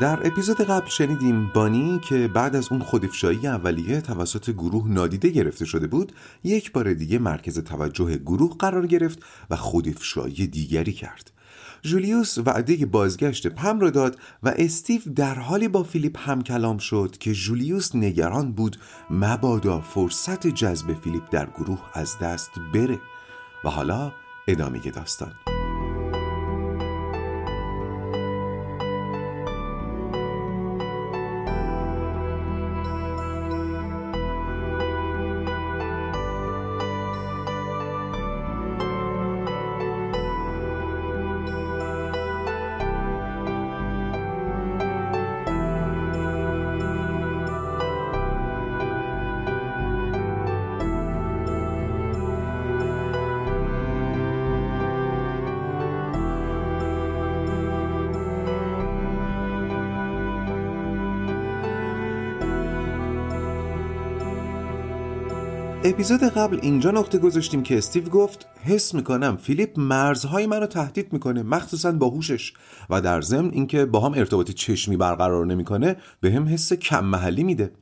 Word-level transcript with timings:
در 0.00 0.26
اپیزود 0.26 0.60
قبل 0.60 0.88
شنیدیم 0.88 1.50
بانی 1.54 2.00
که 2.08 2.28
بعد 2.28 2.56
از 2.56 2.68
اون 2.70 2.80
خودفشایی 2.80 3.46
اولیه 3.46 4.00
توسط 4.00 4.50
گروه 4.50 4.88
نادیده 4.88 5.28
گرفته 5.28 5.64
شده 5.64 5.86
بود 5.86 6.12
یک 6.44 6.72
بار 6.72 6.94
دیگه 6.94 7.18
مرکز 7.18 7.58
توجه 7.58 8.16
گروه 8.16 8.56
قرار 8.58 8.86
گرفت 8.86 9.18
و 9.50 9.56
خودفشایی 9.56 10.46
دیگری 10.46 10.92
کرد. 10.92 11.30
جولیوس 11.82 12.38
وعده 12.38 12.86
بازگشت 12.86 13.46
پم 13.46 13.80
را 13.80 13.90
داد 13.90 14.18
و 14.42 14.54
استیو 14.56 15.00
در 15.16 15.34
حالی 15.34 15.68
با 15.68 15.82
فیلیپ 15.82 16.28
هم 16.28 16.42
کلام 16.42 16.78
شد 16.78 17.16
که 17.20 17.32
جولیوس 17.32 17.94
نگران 17.94 18.52
بود 18.52 18.76
مبادا 19.10 19.80
فرصت 19.80 20.46
جذب 20.46 21.00
فیلیپ 21.00 21.30
در 21.30 21.46
گروه 21.46 21.80
از 21.94 22.18
دست 22.18 22.50
بره. 22.74 22.98
و 23.64 23.68
حالا 23.68 24.12
ادامه 24.48 24.78
داستان. 24.78 25.51
اپیزود 65.84 66.22
قبل 66.22 66.58
اینجا 66.62 66.90
نقطه 66.90 67.18
گذاشتیم 67.18 67.62
که 67.62 67.78
استیو 67.78 68.08
گفت 68.08 68.46
حس 68.64 68.94
می‌کنم 68.94 69.36
فیلیپ 69.36 69.78
مرزهای 69.78 70.46
منو 70.46 70.66
تهدید 70.66 71.12
می‌کنه 71.12 71.42
مخصوصا 71.42 71.92
با 71.92 72.08
هوشش. 72.08 72.52
و 72.90 73.00
در 73.00 73.20
ضمن 73.20 73.50
اینکه 73.50 73.84
با 73.84 74.00
هم 74.00 74.14
ارتباط 74.14 74.50
چشمی 74.50 74.96
برقرار 74.96 75.46
نمی‌کنه 75.46 75.96
به 76.20 76.32
هم 76.32 76.48
حس 76.48 76.72
کم 76.72 77.04
محلی 77.04 77.44
میده. 77.44 77.72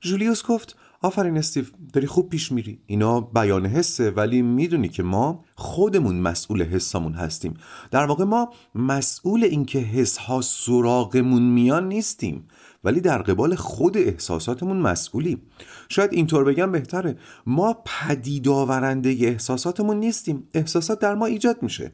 جولیوس 0.00 0.46
گفت 0.46 0.76
آفرین 1.02 1.38
استیو 1.38 1.64
داری 1.92 2.06
خوب 2.06 2.28
پیش 2.28 2.52
میری. 2.52 2.80
اینا 2.86 3.20
بیان 3.20 3.66
حسه 3.66 4.10
ولی 4.10 4.42
می‌دونی 4.42 4.88
که 4.88 5.02
ما 5.02 5.44
خودمون 5.54 6.20
مسئول 6.20 6.62
حسامون 6.62 7.12
هستیم. 7.12 7.54
در 7.90 8.06
واقع 8.06 8.24
ما 8.24 8.52
مسئول 8.74 9.44
اینکه 9.44 9.78
حس 9.78 10.16
ها 10.16 10.40
سراغمون 10.40 11.42
میان 11.42 11.88
نیستیم. 11.88 12.48
ولی 12.86 13.00
در 13.00 13.22
قبال 13.22 13.54
خود 13.54 13.96
احساساتمون 13.96 14.76
مسئولیم. 14.76 15.42
شاید 15.88 16.12
اینطور 16.12 16.44
بگم 16.44 16.72
بهتره. 16.72 17.16
ما 17.46 17.82
پدید 17.86 18.48
آورنده 18.48 19.08
احساساتمون 19.08 19.96
نیستیم. 19.96 20.48
احساسات 20.54 20.98
در 20.98 21.14
ما 21.14 21.26
ایجاد 21.26 21.62
میشه. 21.62 21.92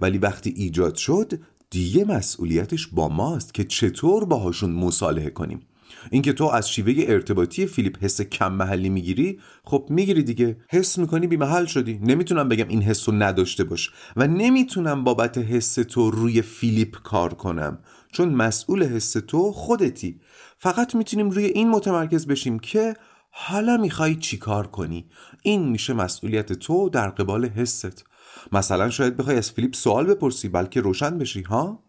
ولی 0.00 0.18
وقتی 0.18 0.50
ایجاد 0.56 0.94
شد 0.94 1.32
دیگه 1.70 2.04
مسئولیتش 2.04 2.86
با 2.86 3.08
ماست 3.08 3.54
که 3.54 3.64
چطور 3.64 4.24
باهاشون 4.24 4.70
مصالحه 4.70 5.30
کنیم. 5.30 5.60
اینکه 6.10 6.32
تو 6.32 6.44
از 6.44 6.70
شیوه 6.70 7.04
ارتباطی 7.06 7.66
فیلیپ 7.66 8.04
حس 8.04 8.20
کم 8.20 8.52
محلی 8.52 8.88
می‌گیری 8.88 9.40
خب 9.64 9.86
می‌گیری 9.90 10.22
دیگه. 10.22 10.56
حس 10.68 10.98
می‌کنی 10.98 11.26
بی 11.26 11.36
محل 11.36 11.64
شدی. 11.64 11.98
نمی‌تونم 11.98 12.48
بگم 12.48 12.68
این 12.68 12.82
حس 12.82 13.08
رو 13.08 13.14
نداشته 13.14 13.64
باش. 13.64 13.90
و 14.16 14.26
نمی‌تونم 14.26 15.04
بابت 15.04 15.38
حس 15.38 15.74
تو 15.74 16.10
روی 16.10 16.42
فیلیپ 16.42 16.96
کار 17.02 17.34
کنم. 17.34 17.78
چون 18.12 18.28
مسئول 18.28 18.82
حس 18.82 19.12
تو 19.12 19.52
خودتی. 19.52 20.20
فقط 20.58 20.94
می‌تونیم 20.94 21.30
روی 21.30 21.44
این 21.44 21.70
متمرکز 21.70 22.26
بشیم 22.26 22.58
که 22.58 22.94
حالا 23.30 23.76
می‌خوای 23.76 24.16
چی 24.16 24.38
کار 24.38 24.66
کنی؟ 24.66 25.06
این 25.42 25.68
میشه 25.68 25.92
مسئولیت 25.92 26.52
تو 26.52 26.88
در 26.88 27.08
قبال 27.08 27.46
حست. 27.46 28.04
مثلا 28.52 28.90
شاید 28.90 29.16
بخوای 29.16 29.36
از 29.36 29.50
فیلیپ 29.50 29.74
سوال 29.74 30.06
بپرسی 30.06 30.48
بلکه 30.48 30.80
روشن 30.80 31.18
بشی 31.18 31.42
ها؟ 31.42 31.82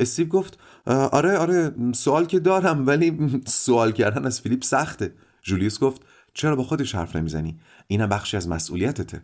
استیو 0.00 0.28
گفت 0.28 0.58
آره 0.86 1.36
آره 1.36 1.74
سوال 1.94 2.26
که 2.26 2.38
دارم 2.40 2.86
ولی 2.86 3.40
سوال 3.46 3.92
کردن 3.92 4.26
از 4.26 4.40
فیلیپ 4.40 4.64
سخته. 4.64 5.14
جولیوس 5.42 5.78
گفت 5.78 6.02
چرا 6.34 6.56
با 6.56 6.62
خودش 6.62 6.94
حرف 6.94 7.16
نمی‌زنی؟ 7.16 7.58
اینم 7.86 8.08
بخشی 8.08 8.36
از 8.36 8.48
مسئولیتته. 8.48 9.22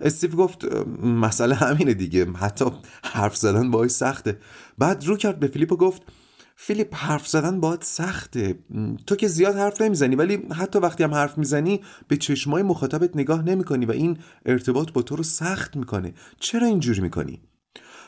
استیو 0.00 0.30
گفت 0.30 0.64
مسئله 1.02 1.54
همینه 1.54 1.94
دیگه 1.94 2.32
حتی 2.32 2.64
حرف 3.04 3.36
زدن 3.36 3.70
باید 3.70 3.90
سخته. 3.90 4.38
بعد 4.78 5.04
رو 5.04 5.16
کرد 5.16 5.40
به 5.40 5.46
فیلیپ 5.46 5.72
و 5.72 5.76
گفت 5.76 6.02
فیلیپ 6.56 6.94
حرف 6.94 7.28
زدن 7.28 7.60
باید 7.60 7.82
سخته. 7.82 8.58
تو 9.06 9.16
که 9.16 9.28
زیاد 9.28 9.56
حرف 9.56 9.80
نمی‌زنی 9.80 10.16
ولی 10.16 10.42
حتی 10.54 10.78
وقتی 10.78 11.04
هم 11.04 11.14
حرف 11.14 11.38
می‌زنی 11.38 11.80
به 12.08 12.16
چشمای 12.16 12.62
مخاطبت 12.62 13.16
نگاه 13.16 13.42
نمی‌کنی 13.42 13.86
و 13.86 13.90
این 13.90 14.18
ارتباط 14.46 14.92
با 14.92 15.02
تو 15.02 15.16
رو 15.16 15.22
سخت 15.22 15.76
می‌کنه. 15.76 16.14
چرا 16.40 16.66
اینجوری 16.66 17.00
می‌کنی؟ 17.00 17.40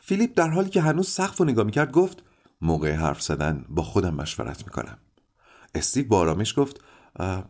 فیلیپ 0.03 0.31
در 0.37 0.49
حالی 0.49 0.71
که 0.71 0.81
هنوز 0.81 1.09
سقف 1.09 1.37
رو 1.37 1.45
نگاه 1.45 1.65
می‌کرد 1.65 1.93
گفت 1.93 2.23
موقع 2.61 2.93
حرف 2.93 3.23
زدن 3.23 3.65
با 3.69 3.83
خودم 3.83 4.15
مشورت 4.15 4.65
می‌کنم. 4.67 4.99
استیو 5.75 6.09
با 6.09 6.19
آرامش 6.19 6.59
گفت 6.59 6.81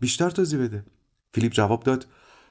بیشتر 0.01 0.31
توضیح 0.31 0.61
بده. 0.61 0.85
فیلیپ 1.33 1.53
جواب 1.53 1.83
داد 1.83 2.07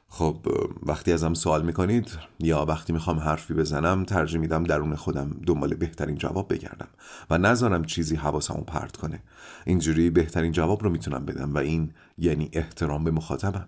خب 0.10 0.38
وقتی 0.84 1.12
ازم 1.12 1.34
سوال 1.34 1.66
می‌کنید 1.66 2.12
یا 2.40 2.66
وقتی 2.66 2.94
می‌خوام 2.94 3.20
حرفی 3.20 3.54
بزنم 3.54 4.04
ترجیح 4.04 4.40
میدم 4.40 4.64
درون 4.64 4.96
خودم 4.96 5.32
دنبال 5.48 5.74
بهترین 5.74 6.16
جواب 6.16 6.54
بگردم 6.54 6.88
و 7.30 7.38
نذارم 7.38 7.84
چیزی 7.84 8.16
حواسمو 8.16 8.62
پرت 8.62 8.98
کنه. 8.98 9.24
اینجوری 9.66 10.10
بهترین 10.10 10.52
جواب 10.52 10.84
رو 10.84 10.90
می‌تونم 10.90 11.26
بدم 11.26 11.54
و 11.54 11.58
این 11.58 11.92
یعنی 12.18 12.50
احترام 12.54 13.04
به 13.04 13.12
مخاطبم. 13.12 13.68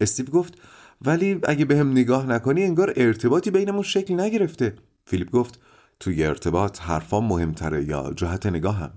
استیو 0.00 0.26
گفت 0.26 0.54
ولی 1.02 1.40
اگه 1.44 1.64
به 1.64 1.78
هم 1.78 1.90
نگاه 1.90 2.26
نکنی 2.26 2.62
انگار 2.62 2.92
ارتباطی 2.96 3.50
بینمون 3.50 3.82
شکل 3.82 4.20
نگرفته. 4.20 4.74
فیلیپ 5.04 5.30
گفت 5.30 5.60
توی 6.00 6.24
ارتباط 6.24 6.82
حرفام 6.82 7.24
مهمتره 7.24 7.84
یا 7.84 8.12
جهت 8.16 8.46
نگاهم؟ 8.46 8.90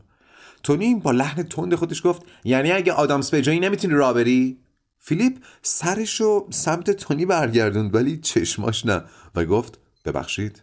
تونی 0.63 0.95
با 0.95 1.11
لحن 1.11 1.43
تند 1.43 1.75
خودش 1.75 2.05
گفت 2.05 2.21
یعنی 2.43 2.71
اگه 2.71 2.93
به 3.31 3.41
جایی 3.41 3.59
نمی‌تونی 3.59 3.93
راه 3.93 4.13
ببری؟ 4.13 4.57
فیلیپ 4.99 5.37
سرشو 5.61 6.47
سمت 6.49 6.91
تونی 6.91 7.25
برگردوند 7.25 7.95
ولی 7.95 8.17
چشماش 8.17 8.85
نه. 8.85 9.03
و 9.35 9.45
گفت 9.45 9.79
ببخشید. 10.05 10.61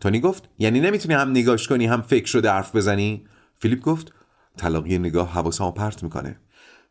تونی 0.00 0.20
گفت 0.20 0.48
یعنی 0.58 0.80
نمی‌تونی 0.80 1.14
هم 1.14 1.30
نگاش 1.30 1.68
کنی 1.68 1.86
هم 1.86 2.02
فکر 2.02 2.26
شده 2.26 2.50
حرف 2.50 2.76
بزنی؟ 2.76 3.26
فیلیپ 3.56 3.80
گفت 3.80 4.12
تلاقی 4.56 4.98
نگاه 4.98 5.32
حواسمو 5.32 5.70
پرت 5.70 6.02
می‌کنه. 6.02 6.36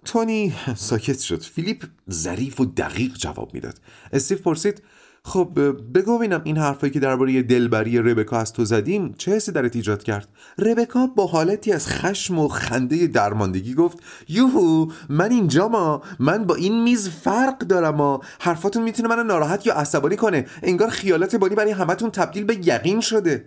تونی 0.06 0.54
ساکت 0.76 1.20
شد. 1.20 1.42
فیلیپ 1.42 1.86
ظریف 2.12 2.60
و 2.60 2.66
دقیق 2.66 3.14
جواب 3.14 3.54
می‌داد. 3.54 3.80
استیو 4.14 4.38
پرسید 4.38 4.84
خب 5.28 5.50
بگو 5.94 6.18
ببینم 6.18 6.42
این 6.44 6.58
حرفایی 6.58 6.94
که 6.94 7.00
درباره 7.00 7.42
دلبری 7.42 7.98
ربکا 7.98 8.38
از 8.38 8.54
تو 8.54 8.66
زدیم 8.66 9.16
چه 9.18 9.32
حسی 9.32 9.52
درت 9.52 9.76
ایجاد 9.76 10.04
کرد؟ 10.04 10.28
ربکا 10.60 11.08
با 11.08 11.28
حالتی 11.28 11.72
از 11.72 11.88
خشم 11.88 12.40
و 12.40 12.48
خنده 12.48 13.08
درماندگی 13.08 13.74
گفت 13.74 13.98
یوهو 14.28 14.92
من 15.10 15.32
اینجا 15.32 15.68
ما 15.68 16.02
من 16.20 16.44
با 16.44 16.56
این 16.56 16.84
میز 16.84 17.10
فرق 17.10 17.58
دارم 17.58 17.96
ما 17.96 18.22
حرفاتون 18.40 18.84
می‌تونه 18.84 19.10
منو 19.10 19.24
ناراحت 19.24 19.66
یا 19.66 19.74
عصبانی 19.74 20.16
کنه. 20.16 20.46
انگار 20.64 20.90
خیالات 20.90 21.36
بانی 21.36 21.56
برای 21.56 21.72
همتون 21.72 22.12
تبدیل 22.12 22.44
به 22.44 22.68
یقین 22.68 23.02
شده. 23.02 23.46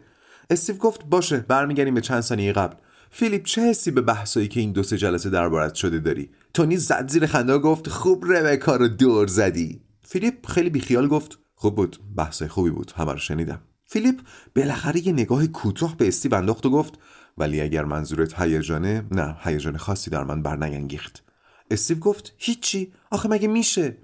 استیو 0.51 0.77
گفت 0.77 1.05
باشه 1.05 1.45
برمیگردیم 1.49 1.95
به 1.95 2.01
چند 2.01 2.21
ثانیه 2.21 2.53
قبل. 2.53 2.77
فیلیپ 3.11 3.45
چه 3.45 3.63
حسی 3.63 3.91
به 3.91 4.01
بحثایی 4.01 4.49
که 4.49 4.61
این 4.61 4.73
دو 4.73 4.83
سه 4.83 4.97
جلسه 4.97 5.31
دربارت 5.31 5.75
شده 5.75 5.99
داری؟ 5.99 6.31
تونی 6.55 6.77
زد 6.77 7.09
زیر 7.09 7.27
خنده 7.27 7.59
گفت 7.59 7.89
خوب 7.89 8.33
ربکا 8.33 8.77
رو 8.77 8.89
دور 8.89 9.27
زدی. 9.27 9.81
فیلیپ 10.03 10.47
خیلی 10.47 10.71
بیخیال 10.71 11.09
گفت 11.09 11.40
خوب 11.61 11.77
بود. 11.77 11.97
بحث 12.17 12.43
خوبی 12.43 12.71
بود. 12.71 12.93
همه 12.97 13.13
رو 13.13 13.19
شنیدم. 13.19 13.61
فیلیپ 13.85 14.21
بالاخره 14.57 15.07
یه 15.07 15.13
نگاه 15.13 15.47
کوتاه 15.47 15.97
به 15.97 16.09
استیو 16.09 16.35
انداخت 16.35 16.67
و 16.67 16.71
گفت 16.71 16.99
ولی 17.39 17.61
اگر 17.61 17.85
منظورت 17.85 18.41
هیجانه 18.41 19.05
نه 19.11 19.37
هیجان 19.41 19.77
خاصی 19.77 20.11
در 20.11 20.25
من 20.25 20.43
برنگنگیخت. 20.43 21.25
استیو 21.71 21.99
گفت 21.99 22.35
هیچی؟ 22.39 22.93
آخه 23.11 23.29
مگه 23.29 23.49
میشه؟ 23.49 23.97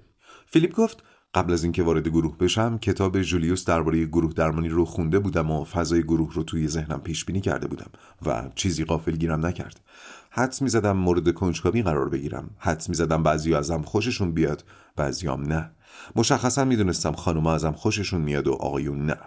فیلیپ 0.45 0.75
گفت 0.75 1.03
قبل 1.33 1.53
از 1.53 1.63
اینکه 1.63 1.83
وارد 1.83 2.07
گروه 2.07 2.37
بشم 2.37 2.77
کتاب 2.77 3.21
جولیوس 3.21 3.65
درباره 3.65 4.05
گروه 4.05 4.33
درمانی 4.33 4.69
رو 4.69 4.85
خونده 4.85 5.19
بودم 5.19 5.51
و 5.51 5.63
فضای 5.63 6.03
گروه 6.03 6.33
رو 6.33 6.43
توی 6.43 6.67
ذهنم 6.67 7.01
پیش 7.01 7.25
بینی 7.25 7.41
کرده 7.41 7.67
بودم 7.67 7.89
و 8.25 8.49
چیزی 8.55 8.83
قافل 8.83 9.11
گیرم 9.11 9.45
نکرد. 9.45 9.79
حدس 10.31 10.61
می‌زدم 10.61 10.97
مورد 10.97 11.33
کنجکاوی 11.33 11.81
قرار 11.81 12.09
بگیرم. 12.09 12.49
حدس 12.57 12.89
می‌زدم 12.89 13.23
بعضی 13.23 13.53
ازم 13.53 13.81
خوششون 13.81 14.31
بیاد 14.31 14.63
بعضیام 14.95 15.41
نه. 15.41 15.71
مشخصا 16.15 16.65
می‌دونستم 16.65 17.11
خانوما 17.11 17.53
ازم 17.53 17.71
خوششون 17.71 18.21
میاد 18.21 18.47
و 18.47 18.53
آقایون 18.53 19.05
نه. 19.05 19.17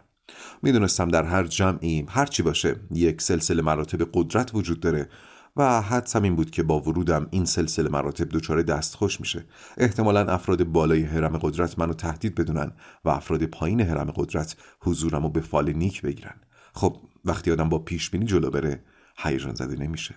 می‌دونستم 0.62 1.08
در 1.08 1.24
هر 1.24 1.46
جمعی 1.46 2.06
هر 2.08 2.26
چی 2.26 2.42
باشه 2.42 2.76
یک 2.90 3.22
سلسله 3.22 3.62
مراتب 3.62 4.08
قدرت 4.14 4.54
وجود 4.54 4.80
داره 4.80 5.08
و 5.56 5.82
حدسم 5.82 6.22
این 6.22 6.36
بود 6.36 6.50
که 6.50 6.62
با 6.62 6.80
ورودم 6.80 7.26
این 7.30 7.44
سلسله 7.44 7.88
مراتب 7.88 8.28
دچار 8.28 8.62
دستخوش 8.62 9.20
میشه. 9.20 9.44
احتمالا 9.76 10.20
افراد 10.20 10.64
بالای 10.64 11.02
حرم 11.02 11.38
قدرت 11.38 11.78
منو 11.78 11.92
تهدید 11.92 12.34
بدونن 12.34 12.72
و 13.04 13.08
افراد 13.08 13.44
پایین 13.44 13.80
حرم 13.80 14.10
قدرت 14.16 14.56
حضورم 14.80 15.22
رو 15.22 15.28
به 15.28 15.40
فال 15.40 15.72
نیک 15.72 16.02
بگیرن. 16.02 16.40
خب 16.74 16.96
وقتی 17.24 17.50
آدم 17.52 17.68
با 17.68 17.78
پیش 17.78 18.10
بینی 18.10 18.24
جلو 18.24 18.50
بره 18.50 18.84
هیجان 19.16 19.54
زده 19.54 19.76
نمیشه. 19.76 20.14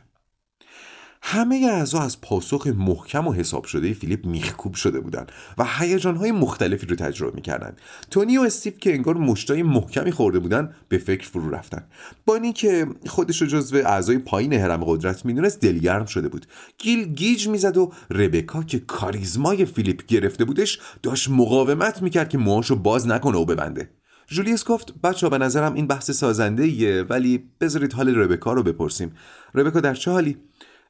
همه 1.26 1.70
اعضا 1.72 2.00
از 2.00 2.22
پاسخ 2.22 2.68
محکم 2.68 3.28
و 3.28 3.34
حساب 3.34 3.66
شده 3.66 3.94
فیلیپ 3.94 4.26
میخکوب 4.26 4.74
شده 4.74 5.00
بودند 5.00 5.32
و 5.58 5.66
هیجانهای 5.80 6.32
مختلفی 6.32 6.86
رو 6.86 6.96
تجربه 6.96 7.36
می‌کردند 7.36 7.82
تونی 8.12 8.38
و 8.38 8.42
استیو 8.42 8.74
که 8.74 8.94
انگار 8.94 9.18
مشتای 9.18 9.64
محکمی 9.64 10.12
خورده 10.12 10.40
بودن 10.40 10.74
به 10.90 10.98
فکر 10.98 11.28
فرو 11.28 11.50
رفتن. 11.50 11.84
بانی 12.26 12.54
که 12.54 12.88
خودش 13.08 13.42
رو 13.42 13.48
جزو 13.48 13.78
اعضای 13.78 14.18
پایین 14.18 14.54
هرم 14.54 14.84
قدرت 14.84 15.26
می‌دونست 15.26 15.60
دلگرم 15.60 16.06
شده 16.06 16.30
بود. 16.30 16.46
گیل 16.78 17.04
گیج 17.14 17.48
می‌زد 17.48 17.78
و 17.78 17.92
ربکا 18.10 18.64
که 18.64 18.80
کاریزمای 18.80 19.66
فیلیپ 19.66 20.06
گرفته 20.06 20.46
بودش 20.46 20.80
داشت 21.04 21.30
مقاومت 21.30 22.02
می‌کرد 22.02 22.30
که 22.30 22.38
موهاشو 22.38 22.76
باز 22.76 23.08
نکنه 23.08 23.38
و 23.38 23.46
ببنده. 23.46 23.90
جولیوس 24.28 24.66
گفت 24.66 24.94
بچه 25.04 25.30
به 25.30 25.38
نظرم 25.38 25.74
این 25.74 25.88
بحث 25.88 26.12
سازنده 26.12 26.64
ایه 26.64 27.04
ولی 27.04 27.44
بذارید 27.62 27.94
حال 27.94 28.16
ربکا 28.16 28.54
رو 28.54 28.64
بپرسیم. 28.64 29.12
ربکا 29.56 29.80
در 29.80 29.94
چه 29.94 30.12
حالی؟ 30.12 30.38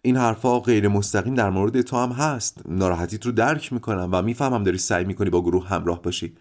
این 0.05 0.17
حرفا 0.17 0.59
غیر 0.59 0.87
مستقیم 0.87 1.33
در 1.33 1.49
مورد 1.49 1.81
تو 1.81 1.97
هم 1.97 2.11
هست. 2.11 2.61
ناراحتیت 2.65 3.25
رو 3.25 3.31
درک 3.31 3.73
می‌کنم 3.73 4.09
و 4.11 4.21
می‌فهمم 4.21 4.63
داری 4.63 4.77
سعی 4.77 5.03
می‌کنی 5.03 5.29
با 5.29 5.41
گروه 5.41 5.67
همراه 5.67 6.01
باشی. 6.01 6.35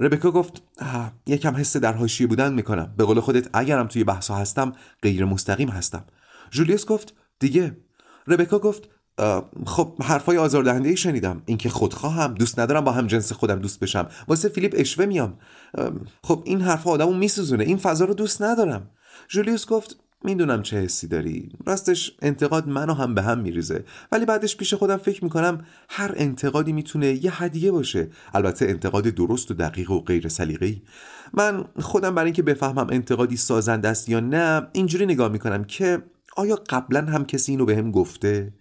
ربکا 0.00 0.30
گفت 0.30 0.62
یکم 1.26 1.56
حس 1.56 1.76
در 1.76 1.92
حاشیه 1.92 2.26
بودن 2.26 2.52
می‌کنم. 2.52 2.94
به 2.96 3.04
قول 3.04 3.20
خودت 3.20 3.48
اگرم 3.52 3.86
توی 3.86 4.04
بحثا 4.04 4.34
هستم 4.34 4.72
غیر 5.02 5.24
مستقیم 5.24 5.68
هستم. 5.68 6.04
جولیوس 6.50 6.86
گفت 6.86 7.14
دیگه. 7.38 7.76
ربکا 8.26 8.58
گفت 8.58 8.88
خب 9.66 10.02
حرفای 10.02 10.38
آزاردهنده 10.38 10.88
ای 10.88 10.96
شنیدم. 10.96 11.42
اینکه 11.46 11.68
خودخواهم 11.68 12.34
دوست 12.34 12.58
ندارم 12.58 12.84
با 12.84 12.92
هم 12.92 13.06
جنس 13.06 13.32
خودم 13.32 13.58
دوست 13.58 13.80
بشم. 13.80 14.08
واسه 14.28 14.48
فیلیپ 14.48 14.74
اشوه 14.76 15.06
میام. 15.06 15.38
خب 16.22 16.42
این 16.44 16.60
حرفا 16.60 16.90
آدمو 16.90 17.14
میسوزونه. 17.14 17.64
این 17.64 17.76
فضا 17.76 18.04
رو 18.04 18.14
دوست 18.14 18.42
ندارم. 18.42 18.90
جولیوس 19.28 19.66
گفت 19.66 19.96
می‌دونم 20.24 20.62
چه 20.62 20.76
حسی 20.76 21.06
داری. 21.06 21.48
راستش 21.66 22.16
انتقاد 22.22 22.68
منو 22.68 22.94
هم 22.94 23.14
به 23.14 23.22
هم 23.22 23.38
میریزه. 23.38 23.84
ولی 24.12 24.24
بعدش 24.24 24.56
پیش 24.56 24.74
خودم 24.74 24.96
فکر 24.96 25.24
می‌کنم 25.24 25.64
هر 25.88 26.14
انتقادی 26.16 26.72
می‌تونه 26.72 27.24
یه 27.24 27.42
هدیه 27.42 27.70
باشه. 27.70 28.08
البته 28.34 28.66
انتقاد 28.66 29.04
درست 29.04 29.50
و 29.50 29.54
دقیق 29.54 29.90
و 29.90 30.00
غیر 30.00 30.28
سلیقه‌ای. 30.28 30.82
من 31.34 31.64
خودم 31.78 32.14
برای 32.14 32.26
اینکه 32.26 32.42
بفهمم 32.42 32.86
انتقادی 32.90 33.36
سازنده 33.36 33.88
است 33.88 34.08
یا 34.08 34.20
نه 34.20 34.68
اینجوری 34.72 35.06
نگاه 35.06 35.28
می‌کنم 35.28 35.64
که 35.64 36.02
آیا 36.36 36.54
قبلا 36.68 37.00
هم 37.00 37.24
کسی 37.24 37.52
اینو 37.52 37.64
بهم 37.64 37.84
به 37.84 37.90
گفته؟ 37.90 38.52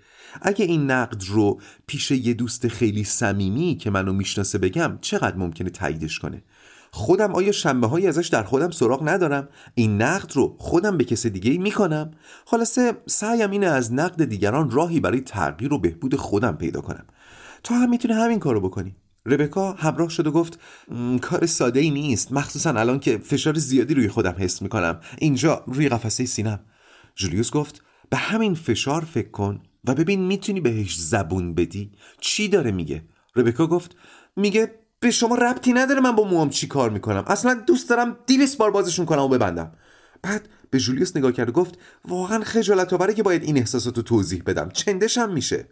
اگه 0.41 0.65
این 0.65 0.91
نقد 0.91 1.23
رو 1.27 1.61
پیش 1.87 2.11
یه 2.11 2.33
دوست 2.33 2.67
خیلی 2.67 3.03
صمیمی 3.03 3.75
که 3.75 3.89
منو 3.89 4.13
می‌شناسه 4.13 4.57
بگم 4.57 4.97
چقدر 5.01 5.37
ممکنه 5.37 5.69
تاییدش 5.69 6.19
کنه؟ 6.19 6.43
خودم 6.95 7.35
آیا 7.35 7.51
شنبه 7.51 7.87
هایی 7.87 8.07
ازش 8.07 8.27
در 8.27 8.43
خودم 8.43 8.71
سراغ 8.71 9.09
ندارم؟ 9.09 9.49
این 9.73 10.01
نقد 10.01 10.31
رو 10.33 10.55
خودم 10.59 10.97
به 10.97 11.03
کس 11.03 11.25
دیگه 11.25 11.51
ای 11.51 11.57
می‌کنم؟ 11.57 12.11
خلاصه 12.45 12.93
سعیم 13.07 13.51
اینه 13.51 13.65
از 13.65 13.93
نقد 13.93 14.25
دیگران 14.25 14.71
راهی 14.71 14.99
برای 14.99 15.21
تغییر 15.21 15.73
و 15.73 15.79
بهبود 15.79 16.15
خودم 16.15 16.55
پیدا 16.55 16.81
کنم. 16.81 17.05
تو 17.63 17.73
هم 17.73 17.89
می‌تونی 17.89 18.13
همین 18.13 18.39
کارو 18.39 18.61
بکنی. 18.61 18.95
ربکا 19.25 19.71
همراه 19.71 20.09
شد 20.09 20.27
و 20.27 20.31
گفت 20.31 20.59
کار 21.21 21.45
ساده 21.45 21.79
ای 21.79 21.89
نیست. 21.89 22.31
مخصوصا 22.31 22.69
الان 22.69 22.99
که 22.99 23.17
فشار 23.17 23.57
زیادی 23.57 23.93
روی 23.93 24.07
خودم 24.07 24.35
حس 24.37 24.61
می‌کنم. 24.61 24.99
اینجا 25.17 25.63
روی 25.67 25.89
قفسه 25.89 26.25
سینم. 26.25 26.59
جولیوس 27.15 27.51
گفت 27.51 27.81
به 28.09 28.17
همین 28.17 28.53
فشار 28.53 29.01
فکر 29.01 29.29
کن 29.29 29.61
و 29.87 29.93
ببین 29.93 30.21
می‌تونی 30.21 30.61
بهش 30.61 30.97
زبون 30.99 31.55
بدی. 31.55 31.91
چی 32.19 32.47
داره 32.47 32.71
میگه؟ 32.71 33.03
ربکا 33.35 33.67
گفت 33.67 33.95
میگه 34.35 34.84
به 34.99 35.11
شما 35.11 35.35
ربطی 35.35 35.73
نداره 35.73 35.99
من 35.99 36.11
با 36.11 36.23
موام 36.23 36.49
چی 36.49 36.67
کار 36.67 36.89
می‌کنم. 36.89 37.23
اصلا 37.27 37.53
دوست 37.53 37.89
دارم 37.89 38.17
دیویس 38.25 38.55
بار 38.55 38.71
بازشون 38.71 39.05
کنم 39.05 39.21
و 39.21 39.27
ببندم. 39.27 39.71
بعد 40.21 40.49
به 40.69 40.79
جولیوس 40.79 41.17
نگاه 41.17 41.31
کرد 41.31 41.49
و 41.49 41.51
گفت 41.51 41.77
واقعا 42.07 42.43
خجالت 42.43 42.93
آوره 42.93 43.13
که 43.13 43.23
باید 43.23 43.43
این 43.43 43.57
احساسات 43.57 43.97
رو 43.97 44.03
توضیح 44.03 44.43
بدم. 44.45 44.69
چندشم 44.69 45.33
میشه. 45.33 45.67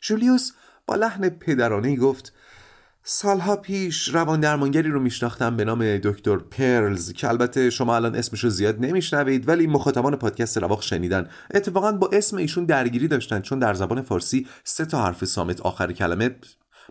جولیوس 0.00 0.52
با 0.86 0.94
لحن 0.94 1.28
پدرانه 1.28 1.96
گفت 1.96 2.32
سالها 3.02 3.56
پیش 3.56 4.08
روان 4.08 4.40
درمانگری 4.40 4.88
رو 4.90 5.00
میشناختم 5.00 5.56
به 5.56 5.64
نام 5.64 5.96
دکتر 5.96 6.36
پرلز 6.36 7.12
که 7.12 7.28
البته 7.28 7.70
شما 7.70 7.96
الان 7.96 8.14
اسمش 8.14 8.44
رو 8.44 8.50
زیاد 8.50 8.76
نمیشنوید 8.80 9.48
ولی 9.48 9.66
مخاطبان 9.66 10.16
پادکست 10.16 10.58
رواق 10.58 10.82
شنیدن. 10.82 11.28
اتفاقا 11.54 11.92
با 11.92 12.10
اسم 12.12 12.36
ایشون 12.36 12.64
درگیری 12.64 13.08
داشتن 13.08 13.40
چون 13.40 13.58
در 13.58 13.74
زبان 13.74 14.02
فارسی 14.02 14.46
سه 14.64 14.84
تا 14.84 15.04
حرف 15.04 15.24
سامت 15.24 15.60
آخر 15.60 15.92
کلمه 15.92 16.36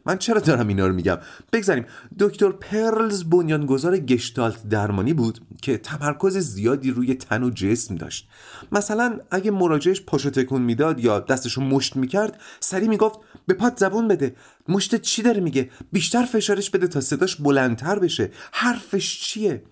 من 0.07 0.17
چرا 0.17 0.39
دارم 0.39 0.67
اینا 0.67 0.87
رو 0.87 0.93
میگم؟ 0.93 1.17
بگذاریم. 1.53 1.85
دکتر 2.19 2.49
پرلز 2.49 3.23
بنیانگذار 3.23 3.97
گشتالت 3.97 4.69
درمانی 4.69 5.13
بود 5.13 5.39
که 5.61 5.77
تمرکز 5.77 6.37
زیادی 6.37 6.91
روی 6.91 7.13
تن 7.15 7.43
و 7.43 7.49
جسم 7.49 7.95
داشت. 7.95 8.29
مثلا 8.71 9.19
اگه 9.31 9.51
مراجعش 9.51 10.01
پاشو 10.01 10.29
تکون 10.29 10.61
می‌داد 10.61 10.99
یا 10.99 11.19
دستشو 11.19 11.61
مشت 11.61 11.95
می‌کرد 11.95 12.41
سری 12.59 12.87
می‌گفت 12.87 13.19
به 13.47 13.53
پات 13.53 13.77
زبون 13.77 14.07
بده. 14.07 14.35
مشت 14.67 14.95
چی 14.95 15.21
داره 15.21 15.41
میگه؟ 15.41 15.69
بیشتر 15.91 16.25
فشارش 16.25 16.69
بده 16.69 16.87
تا 16.87 17.01
صداش 17.01 17.35
بلندتر 17.35 17.99
بشه. 17.99 18.31
حرفش 18.51 19.21
چیه؟ 19.21 19.63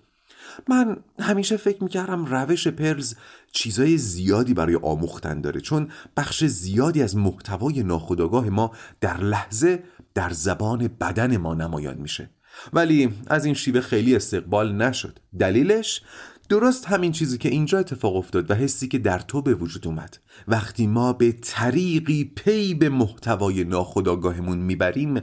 من 0.68 0.96
همیشه 1.18 1.56
فکر 1.56 1.84
می‌کردم 1.84 2.24
روش 2.24 2.68
پرز 2.68 3.14
چیزای 3.52 3.98
زیادی 3.98 4.54
برای 4.54 4.76
آموختن 4.82 5.40
داره 5.40 5.60
چون 5.60 5.88
بخش 6.16 6.44
زیادی 6.44 7.02
از 7.02 7.16
محتوای 7.16 7.82
ناخودآگاه 7.82 8.50
ما 8.50 8.72
در 9.00 9.20
لحظه 9.20 9.82
در 10.16 10.30
زبان 10.30 10.88
بدن 11.00 11.36
ما 11.36 11.54
نمایان 11.54 11.98
میشه. 11.98 12.30
ولی 12.72 13.14
از 13.26 13.44
این 13.44 13.54
شیوه 13.54 13.80
خیلی 13.80 14.16
استقبال 14.16 14.72
نشد. 14.72 15.18
دلیلش 15.38 16.02
درست 16.48 16.86
همین 16.86 17.12
چیزی 17.12 17.38
که 17.38 17.48
اینجا 17.48 17.78
اتفاق 17.78 18.16
افتاد 18.16 18.50
و 18.50 18.54
حسی 18.54 18.88
که 18.88 18.98
در 18.98 19.18
تو 19.18 19.42
به 19.42 19.54
وجود 19.54 19.86
اومد. 19.86 20.18
وقتی 20.48 20.86
ما 20.86 21.12
به 21.12 21.32
طریقی 21.32 22.24
پی 22.24 22.74
به 22.74 22.88
محتوای 22.88 23.64
ناخودآگاهمون 23.64 24.58
می‌بریم 24.58 25.20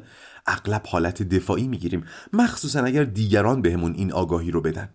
اغلب 0.47 0.83
حالت 0.87 1.23
دفاعی 1.23 1.67
می‌گیریم. 1.67 2.03
مخصوصا 2.33 2.83
اگر 2.83 3.03
دیگران 3.03 3.61
بهمون 3.61 3.93
این 3.93 4.11
آگاهی 4.11 4.51
رو 4.51 4.61
بدن. 4.61 4.89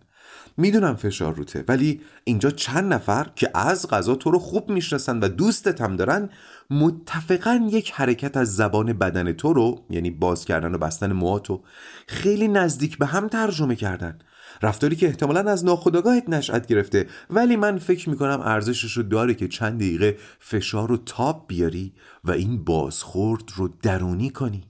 می‌دونم 0.59 0.95
فشار 0.95 1.35
روته 1.35 1.63
ولی 1.67 2.01
اینجا 2.23 2.51
چند 2.51 2.93
نفر 2.93 3.27
که 3.35 3.49
از 3.53 3.87
غذا 3.87 4.15
تو 4.15 4.31
رو 4.31 4.39
خوب 4.39 4.69
می‌شناسن 4.69 5.19
و 5.19 5.27
دوستت 5.27 5.81
هم 5.81 5.95
دارن 5.95 6.29
متفقا 6.69 7.67
یک 7.71 7.91
حرکت 7.91 8.37
از 8.37 8.55
زبان 8.55 8.93
بدن 8.93 9.31
تو 9.31 9.53
رو 9.53 9.85
یعنی 9.89 10.09
باز 10.09 10.45
کردن 10.45 10.75
و 10.75 10.77
بستن 10.77 11.11
موهاتو 11.11 11.63
خیلی 12.07 12.47
نزدیک 12.47 12.97
به 12.97 13.05
هم 13.05 13.27
ترجمه 13.27 13.75
کردن. 13.75 14.19
رفتاری 14.61 14.95
که 14.95 15.07
احتمالا 15.07 15.51
از 15.51 15.65
ناخودآگاهت 15.65 16.29
نشأت 16.29 16.67
گرفته 16.67 17.07
ولی 17.29 17.55
من 17.55 17.77
فکر 17.77 18.09
می‌کنم 18.09 18.41
ارزشش 18.41 18.91
رو 18.91 19.03
داره 19.03 19.33
که 19.33 19.47
چند 19.47 19.79
دقیقه 19.79 20.17
فشار 20.39 20.89
رو 20.89 20.97
تاب 20.97 21.45
بیاری 21.47 21.93
و 22.23 22.31
این 22.31 22.63
بازخورد 22.63 23.43
رو 23.55 23.67
درونی 23.81 24.29
کنی. 24.29 24.63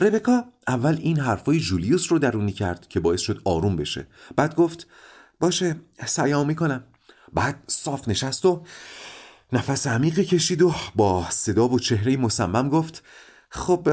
ربکا 0.00 0.44
اول 0.68 0.98
این 1.00 1.18
حرفای 1.18 1.60
جولیوس 1.60 2.12
رو 2.12 2.18
درونی 2.18 2.52
کرد 2.52 2.88
که 2.88 3.00
باعث 3.00 3.20
شد 3.20 3.40
آروم 3.44 3.76
بشه. 3.76 4.06
بعد 4.36 4.54
گفت 4.54 4.86
باشه 5.44 5.76
سیام 6.06 6.46
می‌کنم. 6.46 6.84
بعد 7.34 7.62
صاف 7.66 8.08
نشست 8.08 8.46
و 8.46 8.62
نفس 9.52 9.86
عمیقی 9.86 10.24
کشید 10.24 10.62
و 10.62 10.74
با 10.94 11.26
صدا 11.30 11.68
و 11.68 11.78
چهره 11.78 12.16
مصمم 12.16 12.68
گفت 12.68 13.02
خب 13.50 13.88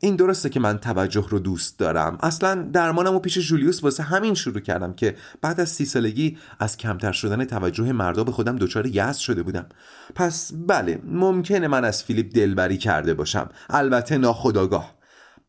این 0.00 0.16
درسته 0.16 0.48
که 0.48 0.60
من 0.60 0.78
توجه 0.78 1.26
رو 1.28 1.38
دوست 1.38 1.78
دارم. 1.78 2.18
اصلا 2.22 2.62
درمانم 2.72 3.14
و 3.14 3.18
پیش 3.18 3.38
جولیوس 3.38 3.84
واسه 3.84 4.02
همین 4.02 4.34
شروع 4.34 4.60
کردم 4.60 4.92
که 4.92 5.16
بعد 5.40 5.60
از 5.60 5.68
سی 5.68 5.84
سالگی 5.84 6.38
از 6.58 6.76
کمتر 6.76 7.12
شدن 7.12 7.44
توجه 7.44 7.92
مردا 7.92 8.24
به 8.24 8.32
خودم 8.32 8.56
دچار 8.56 8.86
یأس 8.86 9.18
شده 9.18 9.42
بودم. 9.42 9.66
پس 10.14 10.52
بله 10.66 11.00
ممکنه 11.04 11.68
من 11.68 11.84
از 11.84 12.02
فیلیپ 12.02 12.34
دلبری 12.34 12.78
کرده 12.78 13.14
باشم. 13.14 13.48
البته 13.70 14.18
ناخداگاه 14.18 14.97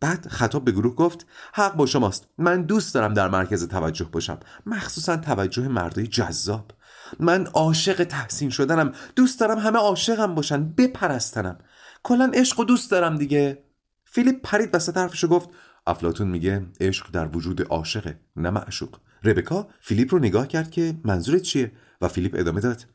بعد 0.02 0.28
خطاب 0.28 0.66
به 0.66 0.72
گروه 0.72 0.96
گفت 0.96 1.26
حق 1.54 1.76
با 1.76 1.86
شماست. 1.86 2.28
من 2.38 2.62
دوست 2.62 2.94
دارم 2.94 3.14
در 3.14 3.28
مرکز 3.28 3.68
توجه 3.68 4.06
باشم. 4.06 4.40
مخصوصا 4.66 5.18
توجه 5.18 5.68
مردای 5.68 6.08
جذاب. 6.08 6.72
من 7.20 7.46
عاشق 7.46 8.04
تحسین 8.04 8.50
شدنم. 8.50 8.92
دوست 9.16 9.40
دارم 9.40 9.58
همه 9.58 9.80
عاشقم 9.80 10.36
باشن. 10.36 10.70
بپرستنم. 10.70 11.58
کلا 12.04 12.32
عشق 12.34 12.60
و 12.60 12.64
دوست 12.64 12.92
دارم 12.92 13.18
دیگه. 13.18 13.64
فیلیپ 14.06 14.42
پرید 14.44 14.76
وسط 14.76 14.98
حرفشو 14.98 15.28
گفت 15.28 15.50
افلاتون 15.88 16.28
میگه 16.28 16.66
عشق 16.80 17.12
در 17.12 17.28
وجود 17.28 17.62
عاشقه 17.62 18.20
نه 18.36 18.50
معشوق. 18.50 18.96
ربکا 19.24 19.68
فیلیپ 19.80 20.14
رو 20.14 20.20
نگاه 20.20 20.48
کرد 20.48 20.72
که 20.72 21.00
منظورت 21.04 21.42
چیه؟ 21.42 21.72
و 22.02 22.08
فیلیپ 22.08 22.36
ادامه 22.40 22.62
داد 22.62 22.86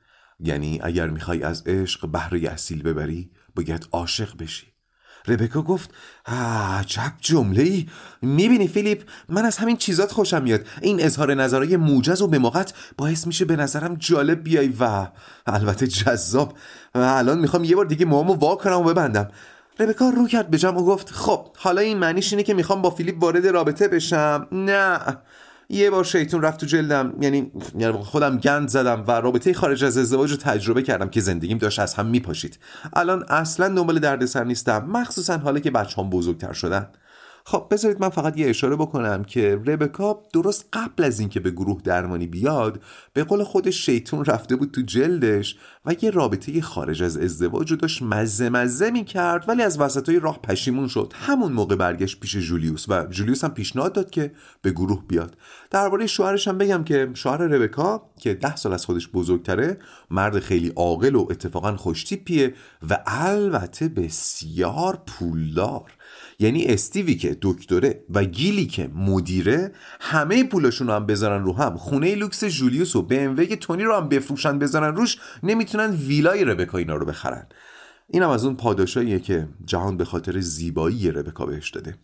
یعنی 0.41 0.81
اگر 0.83 1.09
می‌خوای 1.09 1.43
از 1.43 1.63
عشق 1.67 2.09
بهره 2.09 2.51
اصیل 2.51 2.83
ببری 2.83 3.31
باید 3.55 3.89
عاشق 3.93 4.37
بشی. 4.37 4.74
ربکا 5.28 5.62
گفت 5.62 5.90
عجب 6.26 7.12
جمله 7.21 7.62
ای 7.62 7.87
می‌بینی 8.23 8.69
فیلیپ 8.69 9.02
من 9.28 9.45
از 9.45 9.57
همین 9.57 9.76
چیزات 9.76 10.12
خوشم 10.12 10.43
میاد. 10.43 10.66
این 10.83 11.02
اظهار 11.02 11.35
نظرهای 11.35 11.76
موجز 11.76 12.23
و 12.23 12.26
به 12.26 12.38
باعث 12.99 13.26
میشه 13.26 13.45
به 13.45 13.57
نظرم 13.57 13.95
جالب 13.95 14.43
بیای 14.43 14.73
و 14.81 15.07
البته 15.47 15.87
جذاب. 15.87 16.59
الان 16.95 17.38
می‌خوام 17.38 17.64
یه 17.64 17.76
بار 17.76 17.85
دیگه 17.85 18.07
موامو 18.07 18.35
وا 18.35 18.57
کنم 18.57 18.81
و 18.81 18.85
ببندم. 18.85 19.28
ربکا 19.78 20.09
رو 20.09 20.28
کرد 20.28 20.50
به 20.50 20.59
جمع 20.59 20.78
و 20.78 20.85
گفت 20.85 21.11
خب 21.11 21.47
حالا 21.57 21.81
این 21.81 21.99
معنیش 21.99 22.33
اینه 22.33 22.43
که 22.43 22.54
می‌خوام 22.54 22.83
با 22.83 22.90
فیلیپ 22.90 23.23
وارد 23.23 23.47
رابطه 23.47 23.88
بشم. 23.88 24.49
نه. 24.52 24.99
یه 25.68 25.90
بار 25.90 26.04
شیطون 26.04 26.42
رفت 26.42 26.61
تو 26.61 26.66
جلدم 26.66 27.14
یعنی 27.21 27.50
یعنی 27.78 27.99
خودم 27.99 28.37
گند 28.37 28.68
زدم 28.68 29.04
و 29.09 29.11
رابطه 29.11 29.54
خارج 29.54 29.85
از 29.85 29.99
ازدواج 29.99 30.30
رو 30.30 30.37
تجربه 30.37 30.83
کردم 30.83 31.09
که 31.09 31.21
زندگیم 31.21 31.59
داشت 31.59 31.78
از 31.78 31.94
هم 31.94 32.06
میپاشید. 32.06 32.59
الان 32.92 33.25
اصلا 33.28 33.68
دنبال 33.68 33.99
دردسر 33.99 34.44
نیستم 34.44 34.85
مخصوصا 34.85 35.38
حالا 35.38 35.59
که 35.59 35.71
بچه‌هام 35.71 36.11
بزرگتر 36.11 36.52
شدن. 36.52 36.88
خب 37.47 37.67
بذارید 37.71 38.01
من 38.01 38.09
فقط 38.09 38.39
یه 38.39 38.49
اشاره 38.49 38.77
بکنم 38.77 39.25
که 39.25 39.61
ربکا 39.67 40.23
درست 40.33 40.69
قبل 40.73 41.05
از 41.05 41.21
اینکه 41.21 41.41
به 41.41 41.51
گروه 41.51 41.81
درمانی 41.83 42.27
بیاد 42.27 42.81
به 43.13 43.25
قول 43.25 43.45
خودش 43.45 43.87
شیطون 43.87 44.25
رفته 44.25 44.57
بود 44.57 44.71
تو 44.71 44.81
جلدش 44.81 45.57
و 45.85 45.95
یه 46.01 46.11
رابطه 46.11 46.61
خارج 46.61 47.03
از 47.03 47.17
ازدواج 47.17 47.71
رو 47.71 47.77
داشت 47.77 48.03
مزه 48.03 48.49
مزه 48.49 48.91
می 48.91 49.05
کرد 49.05 49.49
ولی 49.49 49.63
از 49.63 49.81
وسطای 49.81 50.21
راه 50.21 50.43
پشیمون 50.43 50.89
شد. 50.89 51.13
همون 51.17 51.53
موقع 51.53 51.77
برگشت 51.77 52.21
پیش 52.21 52.37
جولیوس 52.37 52.89
و 52.89 53.07
جولیوس 53.07 53.45
هم 53.45 53.55
پیشنهاد 53.55 53.93
داد 53.93 54.11
که 54.11 54.33
به 54.63 54.71
گروه 54.71 55.05
بیاد. 55.09 55.37
درباره 55.71 56.07
شوهرش 56.07 56.49
هم 56.49 56.59
بگم 56.59 56.85
که 56.85 57.11
شوهر 57.15 57.39
ربکا 57.39 58.03
که 58.21 58.35
ده 58.35 58.57
سال 58.57 58.73
از 58.73 58.87
خودش 58.87 59.09
بزرگتره 59.09 59.79
مرد 60.11 60.39
خیلی 60.39 60.73
عاقل 60.77 61.15
و 61.15 61.27
اتفاقا 61.31 61.77
خوشتیپیه 61.77 62.55
و 62.91 62.99
البته 63.07 63.89
بسیار 63.89 65.03
پولدار. 65.07 65.93
یعنی 66.38 66.64
استیوی 66.64 67.14
که 67.14 67.38
دکتره 67.43 68.05
و 68.11 68.25
گیلی 68.25 68.67
که 68.67 68.91
مدیره 68.95 69.73
همه 70.00 70.45
پولاشون 70.45 70.87
رو 70.87 70.93
هم 70.93 71.07
بذارن 71.07 71.45
رو 71.45 71.57
هم. 71.57 71.76
خونه 71.76 72.14
لوکس 72.14 72.45
جولیوس 72.45 72.97
و 72.97 73.03
به 73.03 73.47
که 73.47 73.57
تونی 73.57 73.85
رو 73.85 73.95
هم 73.95 74.09
بفروشن 74.09 74.59
بذارن 74.59 74.97
روش 74.97 75.19
نمی‌تونن 75.43 75.91
ویلای 75.91 76.45
ربکا 76.45 76.79
اینا 76.79 76.95
رو 76.95 77.07
بخرن. 77.07 77.47
اینم 78.09 78.31
از 78.31 78.45
اون 78.45 78.57
پاداشاییه 78.57 79.19
که 79.19 79.49
جهان 79.64 79.97
به 79.97 80.05
خاطر 80.05 80.41
زیبایی 80.41 81.11
ربکا 81.11 81.47
بهش 81.47 81.71
داده. 81.71 81.95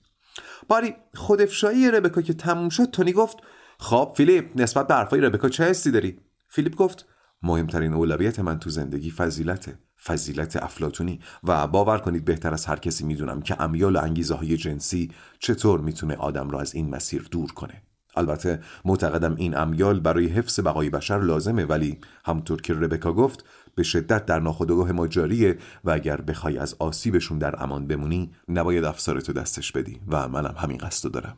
باری 0.68 0.94
خودفشایی 1.14 1.90
ربکا 1.90 2.22
که 2.22 2.32
تموم 2.32 2.68
شد 2.68 2.90
تونی 2.90 3.12
گفت 3.12 3.36
خب 3.78 4.12
فیلیپ 4.16 4.44
نسبت 4.56 4.86
به 4.86 4.94
حرفای 4.94 5.20
ربکا 5.20 5.48
چه 5.48 5.64
حسی 5.64 5.90
داری؟ 5.90 6.18
فیلیپ 6.48 6.74
گفت 6.74 7.06
مهمترین 7.42 7.92
اولویت 7.92 8.40
من 8.40 8.58
تو 8.58 8.70
زندگی 8.70 9.10
فضیلته. 9.10 9.78
فضیلت 10.04 10.56
افلاتونی 10.56 11.20
و 11.44 11.66
باور 11.66 11.98
کنید 11.98 12.24
بهتر 12.24 12.52
از 12.52 12.66
هر 12.66 12.76
کسی 12.76 13.04
می‌دونم 13.04 13.42
که 13.42 13.62
امیال 13.62 13.96
و 13.96 14.00
انگیزه 14.02 14.34
های 14.34 14.56
جنسی 14.56 15.10
چطور 15.38 15.80
می‌تونه 15.80 16.16
آدم 16.16 16.50
را 16.50 16.60
از 16.60 16.74
این 16.74 16.90
مسیر 16.90 17.28
دور 17.30 17.52
کنه. 17.52 17.82
البته 18.16 18.60
معتقدم 18.84 19.34
این 19.36 19.56
امیال 19.56 20.00
برای 20.00 20.26
حفظ 20.26 20.60
بقای 20.60 20.90
بشر 20.90 21.20
لازمه 21.20 21.64
ولی 21.64 21.98
همونطور 22.24 22.60
که 22.60 22.74
ربکا 22.74 23.12
گفت 23.12 23.44
به 23.74 23.82
شدت 23.82 24.26
در 24.26 24.40
ناخودآگاه 24.40 24.92
ما 24.92 25.06
جاریه 25.06 25.58
و 25.84 25.90
اگر 25.90 26.20
بخوای 26.20 26.58
از 26.58 26.76
آسیبشون 26.78 27.38
در 27.38 27.62
امان 27.62 27.86
بمونی 27.86 28.30
نباید 28.48 28.84
افسارتو 28.84 29.32
دستش 29.32 29.72
بدی. 29.72 30.00
و 30.08 30.28
منم 30.28 30.54
همین 30.58 30.78
قصدو 30.78 31.08
دارم. 31.08 31.36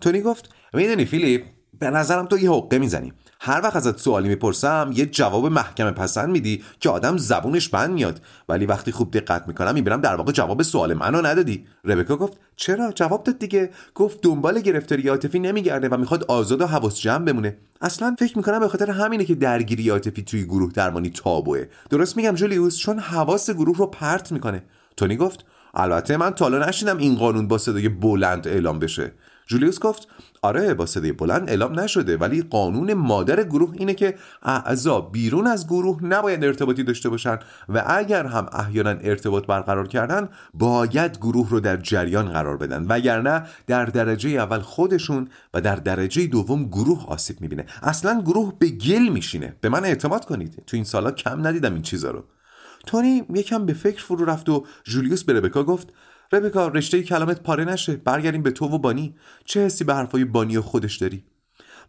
تونی 0.00 0.20
گفت 0.20 0.54
می‌دونی 0.74 1.04
فیلیپ 1.04 1.44
به 1.78 1.90
نظرم 1.90 2.26
تو 2.26 2.38
یه 2.38 2.50
حقه 2.50 2.78
می‌زنی. 2.78 3.12
هر 3.42 3.60
وقت 3.64 3.76
ازت 3.76 3.98
سوالی 3.98 4.28
می‌پرسم 4.28 4.90
یه 4.94 5.06
جواب 5.06 5.46
محکم 5.46 5.90
پسند 5.90 6.28
میدی 6.28 6.62
که 6.80 6.90
آدم 6.90 7.16
زبونش 7.16 7.68
بند 7.68 7.90
میاد. 7.90 8.20
ولی 8.48 8.66
وقتی 8.66 8.92
خوب 8.92 9.10
دقت 9.10 9.48
می‌کنم 9.48 9.74
می‌بینم 9.74 10.00
در 10.00 10.14
واقع 10.14 10.32
جواب 10.32 10.62
سوال 10.62 10.94
منو 10.94 11.26
ندادی. 11.26 11.66
ربکا 11.84 12.16
گفت 12.16 12.38
چرا؟ 12.56 12.92
جواب 12.92 13.24
داد 13.24 13.38
دیگه. 13.38 13.70
گفت 13.94 14.18
دنبال 14.22 14.60
گرفتاری 14.60 15.08
عاطفی 15.08 15.38
نمیگرده 15.38 15.88
و 15.88 15.96
می‌خواد 15.96 16.24
آزاد 16.24 16.60
و 16.60 16.66
حواس 16.66 17.00
جمع 17.00 17.24
بمونه. 17.24 17.56
اصلا 17.80 18.16
فکر 18.18 18.36
می‌کنم 18.36 18.60
به 18.60 18.68
خاطر 18.68 18.90
همینه 18.90 19.24
که 19.24 19.34
درگیری 19.34 19.90
عاطفی 19.90 20.22
توی 20.22 20.44
گروه 20.44 20.72
درمانی 20.72 21.10
تابوه. 21.10 21.64
درست 21.90 22.16
میگم 22.16 22.34
جولیوس؟ 22.34 22.76
چون 22.76 22.98
حواس 22.98 23.50
گروه 23.50 23.76
رو 23.76 23.86
پرت 23.86 24.32
می‌کنه. 24.32 24.62
تونی 24.96 25.16
گفت 25.16 25.44
البته 25.74 26.16
من 26.16 26.30
تالا 26.30 26.68
نشیدم 26.68 26.98
این 26.98 27.14
قانون 27.14 27.48
با 27.48 27.58
صدای 27.58 27.88
بلند 27.88 28.48
اعلام 28.48 28.78
بشه. 28.78 29.12
جولیوس 29.50 29.78
گفت 29.78 30.08
آره 30.42 30.74
با 30.74 30.86
صدای 30.86 31.12
بلند 31.12 31.48
اعلام 31.48 31.80
نشده 31.80 32.16
ولی 32.16 32.42
قانون 32.42 32.94
مادر 32.94 33.42
گروه 33.42 33.70
اینه 33.72 33.94
که 33.94 34.14
اعضا 34.42 35.00
بیرون 35.00 35.46
از 35.46 35.66
گروه 35.66 36.04
نباید 36.04 36.44
ارتباطی 36.44 36.82
داشته 36.82 37.08
باشن 37.08 37.38
و 37.68 37.84
اگر 37.86 38.26
هم 38.26 38.46
احیانا 38.52 38.90
ارتباط 38.90 39.46
برقرار 39.46 39.88
کردن 39.88 40.28
باید 40.54 41.18
گروه 41.18 41.50
رو 41.50 41.60
در 41.60 41.76
جریان 41.76 42.28
قرار 42.28 42.56
بدن. 42.56 42.86
وگرنه 42.88 43.42
در 43.66 43.84
درجه 43.84 44.30
اول 44.30 44.60
خودشون 44.60 45.28
و 45.54 45.60
در 45.60 45.76
درجه 45.76 46.26
دوم 46.26 46.64
گروه 46.64 47.06
آسیب 47.06 47.40
می‌بینه. 47.40 47.66
اصلا 47.82 48.22
گروه 48.26 48.54
به 48.58 48.68
گل 48.68 49.08
میشینه. 49.08 49.56
به 49.60 49.68
من 49.68 49.84
اعتماد 49.84 50.24
کنید. 50.24 50.62
تو 50.66 50.76
این 50.76 50.84
سالا 50.84 51.10
کم 51.10 51.46
ندیدم 51.46 51.72
این 51.72 51.82
چیزا 51.82 52.10
رو. 52.10 52.24
تونی 52.86 53.24
یکم 53.34 53.66
به 53.66 53.72
فکر 53.72 54.04
فرو 54.04 54.24
رفت 54.24 54.48
و 54.48 54.66
جولیوس 54.84 55.24
به 55.24 55.32
ربکا 55.32 55.64
گفت 55.64 55.92
ربکا 56.32 56.68
رشته 56.68 57.02
کلامت 57.02 57.42
پاره 57.42 57.64
نشه 57.64 57.96
برگردیم 57.96 58.42
به 58.42 58.50
تو 58.50 58.64
و 58.64 58.78
بانی. 58.78 59.14
چه 59.44 59.64
حسی 59.64 59.84
به 59.84 59.94
حرفای 59.94 60.24
بانی 60.24 60.56
و 60.56 60.62
خودش 60.62 60.96
داری؟ 60.96 61.24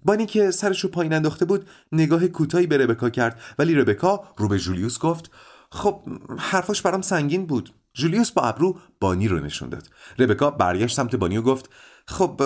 بانی 0.05 0.25
که 0.25 0.51
سرشو 0.51 0.87
پایین 0.87 1.13
انداخته 1.13 1.45
بود 1.45 1.67
نگاه 1.91 2.27
کوتاهی 2.27 2.67
به 2.67 2.77
ربکا 2.77 3.09
کرد. 3.09 3.39
ولی 3.59 3.75
ربکا 3.75 4.23
رو 4.37 4.47
به 4.47 4.59
جولیوس 4.59 4.99
گفت. 4.99 5.31
خب 5.71 6.01
حرفاش 6.37 6.81
برام 6.81 7.01
سنگین 7.01 7.45
بود. 7.45 7.73
جولیوس 7.93 8.31
با 8.31 8.41
ابرو 8.41 8.79
بانی 8.99 9.27
رو 9.27 9.39
نشون 9.39 9.69
داد. 9.69 9.87
ربکا 10.19 10.51
برگشت 10.51 10.95
سمت 10.95 11.15
بانی 11.15 11.37
و 11.37 11.41
گفت 11.41 11.69
خب 12.05 12.41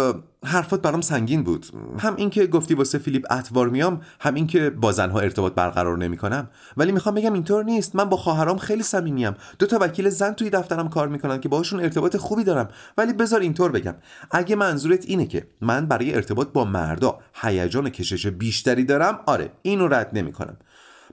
حرفات 0.46 0.82
برام 0.82 1.02
سنگین 1.02 1.44
بود. 1.44 1.66
هم 2.00 2.16
اینکه 2.16 2.48
گفتی 2.48 2.74
واسه 2.74 2.98
فیلیپ 2.98 3.26
اتوار 3.32 3.70
میام 3.70 4.02
هم 4.20 4.34
اینکه 4.34 4.70
با 4.70 4.92
زنها 4.92 5.20
ارتباط 5.20 5.54
برقرار 5.54 5.98
نمی‌کنم. 5.98 6.50
ولی 6.78 6.92
می‌خوام 6.92 7.16
بگم 7.16 7.34
اینطور 7.34 7.64
نیست. 7.64 7.96
من 7.96 8.04
با 8.04 8.18
خواهرام 8.18 8.58
خیلی 8.58 8.84
صمیمیم 8.84 9.34
دو 9.60 9.66
تا 9.66 9.78
وکیل 9.82 10.10
زن 10.10 10.34
توی 10.34 10.50
دفترم 10.50 10.90
کار 10.90 11.08
می‌کنن 11.08 11.40
که 11.40 11.50
باشون 11.50 11.80
ارتباط 11.80 12.18
خوبی 12.18 12.44
دارم. 12.44 12.70
ولی 12.98 13.14
بذار 13.14 13.40
اینطور 13.40 13.72
بگم. 13.72 13.96
اگه 14.32 14.56
منظورت 14.56 15.06
اینه 15.06 15.28
که 15.28 15.48
من 15.62 15.86
برای 15.86 16.16
ارتباط 16.16 16.48
با 16.48 16.66
مردا 16.66 17.20
هیجان 17.34 17.90
کشش 17.90 18.28
بیشتری 18.28 18.84
دارم 18.84 19.20
آره 19.26 19.52
اینو 19.62 19.88
رد 19.88 20.10
نمی‌کنم. 20.14 20.58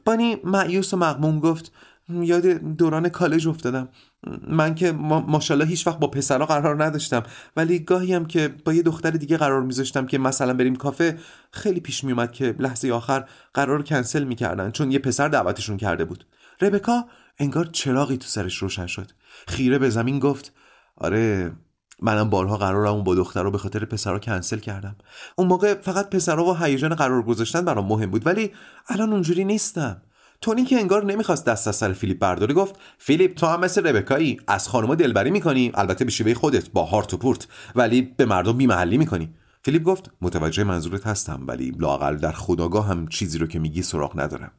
بانی 0.05 0.37
معیوس 0.45 0.95
و 0.95 0.97
مغموم 0.97 1.41
گفت 1.41 1.73
یاد 2.09 2.47
دوران 2.77 3.09
کالج 3.09 3.49
افتادم. 3.49 3.89
من 4.49 4.75
که 4.75 4.93
ما 4.93 5.21
ماشاءالله 5.21 5.69
هیچ 5.69 5.87
وقت 5.87 5.99
با 5.99 6.07
پسرها 6.07 6.47
قرار 6.47 6.85
نداشتم. 6.85 7.23
ولی 7.57 7.79
گاهی 7.79 8.15
هم 8.15 8.27
که 8.27 8.49
با 8.65 8.73
یه 8.73 8.83
دختر 8.83 9.11
دیگه 9.11 9.37
قرار 9.37 9.63
میذاشتم 9.63 10.07
که 10.07 10.19
مثلا 10.19 10.55
بریم 10.55 10.77
کافه 10.77 11.19
خیلی 11.51 11.81
پیش 11.81 12.05
میومد 12.05 12.33
که 12.33 12.55
لحظه 12.59 12.93
آخر 12.93 13.25
قرار 13.55 13.83
کنسل 13.83 14.25
می‌کردن 14.25 14.71
چون 14.71 14.91
یه 14.91 14.99
پسر 14.99 15.29
دعوتشون 15.29 15.77
کرده 15.77 16.05
بود. 16.05 16.27
ربکا 16.61 17.05
انگار 17.39 17.65
چراغی 17.65 18.17
تو 18.17 18.27
سرش 18.27 18.57
روشن 18.57 18.87
شد. 18.87 19.11
خیره 19.49 19.79
به 19.79 19.91
زمین 19.91 20.19
گفت 20.19 20.53
آره 20.97 21.53
منم 22.03 22.31
بارها 22.31 22.57
قرارم 22.57 23.05
با 23.05 23.15
دختر 23.15 23.43
رو 23.43 23.51
به 23.51 23.59
خاطر 23.59 23.85
پسرها 23.85 24.19
کنسل 24.19 24.59
کردم. 24.59 24.97
اون 25.37 25.49
موقع 25.49 25.75
فقط 25.75 26.11
پسرها 26.11 26.45
و 26.45 26.57
هیجان 26.57 26.95
قرار 26.95 27.23
گذاشتن 27.23 27.65
برام 27.65 27.87
مهم 27.87 28.11
بود 28.11 28.27
ولی 28.27 28.53
الان 28.89 29.13
اونجوری 29.13 29.45
نیستم. 29.45 30.03
تونی 30.43 30.65
که 30.65 30.77
انگار 30.77 31.05
نمی‌خواست 31.05 31.45
دست 31.45 31.69
از 31.69 31.77
سر 31.77 31.93
فیلیپ 31.93 32.19
برداره 32.19 32.55
گفت 32.55 32.75
فیلیپ 32.99 33.35
تو 33.35 33.47
هم 33.47 33.61
مثل 33.61 33.87
ربکایی 33.87 34.41
از 34.47 34.69
خانوما 34.69 34.95
دلبری 34.95 35.31
می‌کنی 35.31 35.71
البته 35.75 36.05
به 36.05 36.11
شیوه 36.11 36.35
خودت 36.35 36.71
با 36.71 36.85
هارت 36.85 37.15
و 37.15 37.17
پورت 37.17 37.47
ولی 37.75 38.03
به 38.17 38.25
مردم 38.25 38.53
بیمحلی 38.53 38.99
می‌کنی. 38.99 39.31
فیلیپ 39.63 39.83
گفت 39.83 40.11
متوجه 40.21 40.65
منظورت 40.65 41.07
هستم 41.07 41.43
ولی 41.47 41.73
لاقل 41.79 42.17
در 42.17 42.33
خودآگاه 42.33 42.87
هم 42.87 43.09
چیزی 43.09 43.39
رو 43.39 43.47
که 43.47 43.59
میگی 43.59 43.83
سراغ 43.83 44.21
ندارم. 44.21 44.51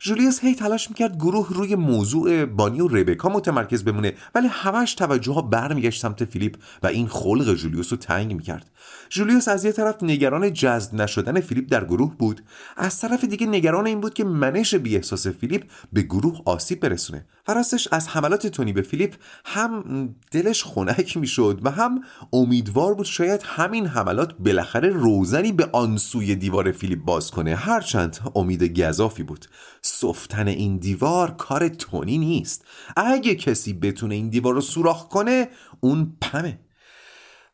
جولیوس 0.00 0.40
هی 0.44 0.54
تلاش 0.54 0.90
می‌کرد 0.90 1.16
گروه 1.16 1.48
روی 1.50 1.74
موضوع 1.74 2.44
بانی 2.44 2.80
و 2.80 2.88
ربکا 2.88 3.28
متمرکز 3.28 3.84
بمونه 3.84 4.12
ولی 4.34 4.48
همش 4.50 4.94
توجه 4.94 5.32
ها 5.32 5.42
برمیگشت 5.42 6.02
سمت 6.02 6.24
فیلیپ 6.24 6.56
و 6.82 6.86
این 6.86 7.08
خلق 7.08 7.54
جولیوس 7.54 7.92
رو 7.92 7.96
تنگ 7.98 8.32
می‌کرد. 8.32 8.70
جولیوس 9.10 9.48
از 9.48 9.64
یه 9.64 9.72
طرف 9.72 10.02
نگران 10.02 10.52
جذب 10.52 10.94
نشدن 10.94 11.40
فیلیپ 11.40 11.68
در 11.70 11.84
گروه 11.84 12.16
بود 12.16 12.42
از 12.76 13.00
طرف 13.00 13.24
دیگه 13.24 13.46
نگران 13.46 13.86
این 13.86 14.00
بود 14.00 14.14
که 14.14 14.24
منش 14.24 14.74
بی 14.74 14.96
احساس 14.96 15.26
فیلیپ 15.26 15.64
به 15.92 16.02
گروه 16.02 16.40
آسیب 16.44 16.80
برسونه 16.80 17.26
و 17.48 17.54
راستش 17.54 17.88
از 17.92 18.08
حملات 18.08 18.46
تونی 18.46 18.72
به 18.72 18.82
فیلیپ 18.82 19.14
هم 19.44 20.14
دلش 20.30 20.64
خنک 20.64 21.16
می‌شد 21.16 21.60
و 21.62 21.70
هم 21.70 22.00
امیدوار 22.32 22.94
بود 22.94 23.06
شاید 23.06 23.42
همین 23.44 23.86
حملات 23.86 24.34
بالاخره 24.38 24.88
روزنی 24.88 25.52
به 25.52 25.68
آن 25.72 25.96
سوی 25.96 26.34
دیوار 26.34 26.72
فیلیپ 26.72 27.04
باز 27.04 27.30
کنه. 27.30 27.54
هرچند 27.54 28.18
امید 28.34 28.80
گذافی 28.80 29.22
بود. 29.22 29.46
سفتن 29.82 30.48
این 30.48 30.76
دیوار 30.76 31.30
کار 31.30 31.68
تونی 31.68 32.18
نیست. 32.18 32.64
اگه 32.96 33.34
کسی 33.34 33.72
بتونه 33.72 34.14
این 34.14 34.28
دیوار 34.28 34.54
رو 34.54 34.60
سوراخ 34.60 35.08
کنه 35.08 35.48
اون 35.80 36.16
پمه. 36.20 36.58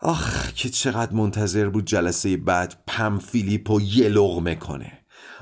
آخ 0.01 0.53
که 0.53 0.69
چقدر 0.69 1.13
منتظر 1.13 1.69
بود 1.69 1.85
جلسه 1.85 2.37
بعد 2.37 2.75
پم 2.87 3.19
فیلیپ 3.19 3.71
و 3.71 3.81
یه 3.81 4.09
لغمه 4.09 4.55
کنه. 4.55 4.93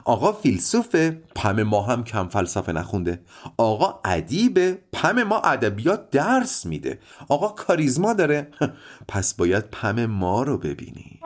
آقا 0.05 0.33
فیلسوفه 0.33 1.23
پم 1.35 1.63
ما 1.63 1.83
هم 1.83 2.05
کم 2.05 2.29
فلسفه 2.29 2.73
نخونده. 2.73 3.21
آقا 3.57 4.01
ادیبه 4.05 4.79
پم 4.93 5.23
ما 5.23 5.41
ادبیات 5.41 6.11
درس 6.11 6.67
میده. 6.67 6.99
آقا 7.29 7.49
کاریزما 7.49 8.13
داره. 8.13 8.49
پس 9.09 9.35
باید 9.35 9.71
پم 9.71 10.07
ما 10.07 10.43
رو 10.43 10.59
ببینی. 10.59 11.21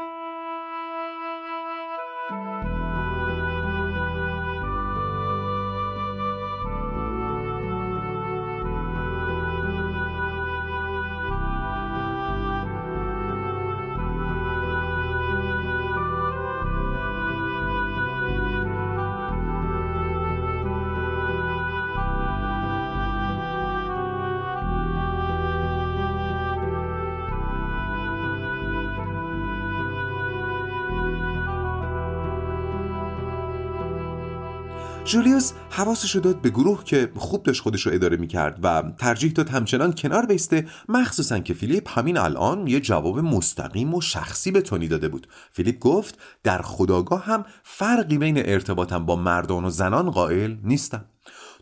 جولیوس 35.09 35.53
حواسش 35.71 36.15
رو 36.15 36.21
داد 36.21 36.41
به 36.41 36.51
گروه 36.51 36.85
که 36.85 37.13
خوب 37.17 37.43
داشت 37.43 37.63
خودش 37.63 37.87
رو 37.87 37.93
اداره 37.93 38.17
می‌کرد 38.17 38.59
و 38.63 38.83
ترجیح 38.99 39.33
داد 39.33 39.49
همچنان 39.49 39.93
کنار 39.93 40.27
بیسته 40.27 40.67
مخصوصا 40.89 41.39
که 41.39 41.55
فیلیپ 41.55 41.99
همین 41.99 42.17
الان 42.17 42.67
یه 42.67 42.81
جواب 42.81 43.19
مستقیم 43.19 43.95
و 43.95 44.01
شخصی 44.01 44.51
به 44.51 44.61
تونی 44.61 44.89
داده 44.89 45.09
بود. 45.09 45.29
فیلیپ 45.53 45.79
گفت 45.79 46.19
در 46.43 46.63
خداگاه 46.63 47.25
هم 47.25 47.45
فرقی 47.63 48.19
بین 48.19 48.43
ارتباطم 48.47 49.07
با 49.07 49.17
مردان 49.17 49.65
و 49.65 49.71
زنان 49.71 50.11
قائل 50.11 50.57
نیستم. 50.65 51.05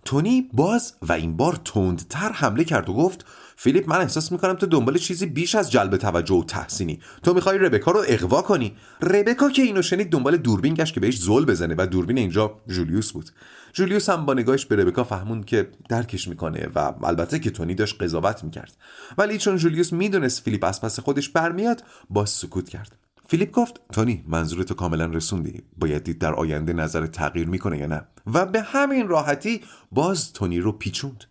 تونی 0.05 0.49
باز 0.53 0.95
و 1.03 1.12
این 1.12 1.37
بار 1.37 1.61
تندتر 1.65 2.33
حمله 2.33 2.65
کرد 2.65 2.88
و 2.88 2.95
گفت 2.95 3.26
فیلیپ 3.57 3.89
من 3.89 4.01
احساس 4.01 4.33
می‌کنم 4.33 4.55
تو 4.55 4.67
دنبال 4.67 4.99
چیزی 4.99 5.27
بیش 5.27 5.55
از 5.55 5.71
جلب 5.71 5.97
توجه 5.97 6.35
و 6.35 6.45
تحسینی. 6.45 7.01
تو 7.23 7.35
می‌خوای 7.35 7.59
ربکا 7.59 7.91
رو 7.91 8.05
اقوا 8.07 8.43
کنی. 8.43 8.77
ربکا 9.03 9.51
که 9.51 9.63
اینو 9.63 9.83
شنید 9.83 10.11
دنبال 10.11 10.37
دوربین 10.37 10.75
گشت 10.75 10.95
که 10.95 11.01
بهش 11.01 11.19
زل 11.19 11.45
بزنه 11.45 11.75
و 11.79 11.87
دوربین 11.87 12.19
اینجا 12.19 12.61
جولیوس 12.69 13.13
بود. 13.13 13.31
جولیوس 13.73 14.11
هم 14.11 14.27
با 14.27 14.35
نگاهش 14.35 14.67
به 14.67 14.77
ربکا 14.77 15.05
فهموند 15.05 15.43
که 15.43 15.69
درکش 15.89 16.29
می‌کنه 16.29 16.69
و 16.75 16.93
البته 17.05 17.39
که 17.39 17.51
تونی 17.51 17.75
داشت 17.75 18.03
قضاوت 18.03 18.45
می‌کرد. 18.45 18.77
ولی 19.19 19.39
چون 19.39 19.57
جولیوس 19.57 19.93
می‌دونست 19.93 20.43
فیلیپ 20.43 20.65
از 20.65 20.81
پس 20.81 21.01
خودش 21.01 21.29
برمیاد 21.29 21.85
باز 22.11 22.25
سکوت 22.25 22.69
کرد. 22.69 22.97
فیلیپ 23.29 23.51
گفت 23.51 23.81
تونی 23.93 24.25
منظورتو 24.27 24.75
کاملا 24.75 25.07
رسوندی. 25.07 25.63
باید 25.79 26.05
دید 26.05 26.19
در 26.19 26.35
آینده 26.35 26.73
نظر 26.73 27.07
تغییر 27.07 27.49
می‌کنه 27.49 27.79
یا 27.79 27.87
نه. 27.87 28.03
و 28.27 28.47
به 28.47 28.61
همین 28.61 29.09
راحتی 29.09 29.61
باز 29.93 30.33
تونی 30.33 30.61
رو 30.61 30.73
پیچوند. 30.73 31.25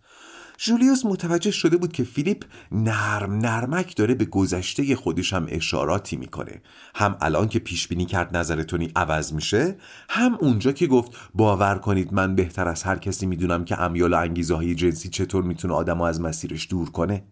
جولیوس 0.58 1.06
متوجه 1.06 1.52
شده 1.52 1.78
بود 1.78 1.92
که 1.92 2.04
فیلیپ 2.04 2.44
نرم 2.72 3.34
نرمک 3.34 3.96
داره 3.96 4.16
به 4.16 4.26
گذشته 4.26 4.96
خودش 4.96 5.34
هم 5.34 5.46
اشاراتی 5.50 6.16
می‌کنه. 6.16 6.62
هم 6.96 7.18
الان 7.22 7.48
که 7.48 7.60
پیش 7.60 7.88
بینی 7.88 8.06
کرد 8.06 8.38
نظر 8.38 8.64
تونی 8.64 8.92
عوض 8.96 9.34
میشه 9.34 9.78
هم 10.10 10.36
اونجا 10.36 10.72
که 10.72 10.88
گفت 10.88 11.12
باور 11.34 11.78
کنید 11.78 12.14
من 12.14 12.36
بهتر 12.36 12.68
از 12.68 12.84
هر 12.84 12.98
کسی 12.98 13.26
می‌دونم 13.26 13.66
که 13.66 13.82
امیال 13.82 14.14
و 14.14 14.18
انگیزه 14.18 14.56
های 14.56 14.76
جنسی 14.76 15.10
چطور 15.10 15.44
می‌تونه 15.44 15.74
آدم 15.74 16.02
از 16.02 16.22
مسیرش 16.22 16.68
دور 16.70 16.90
کنه. 16.90 17.24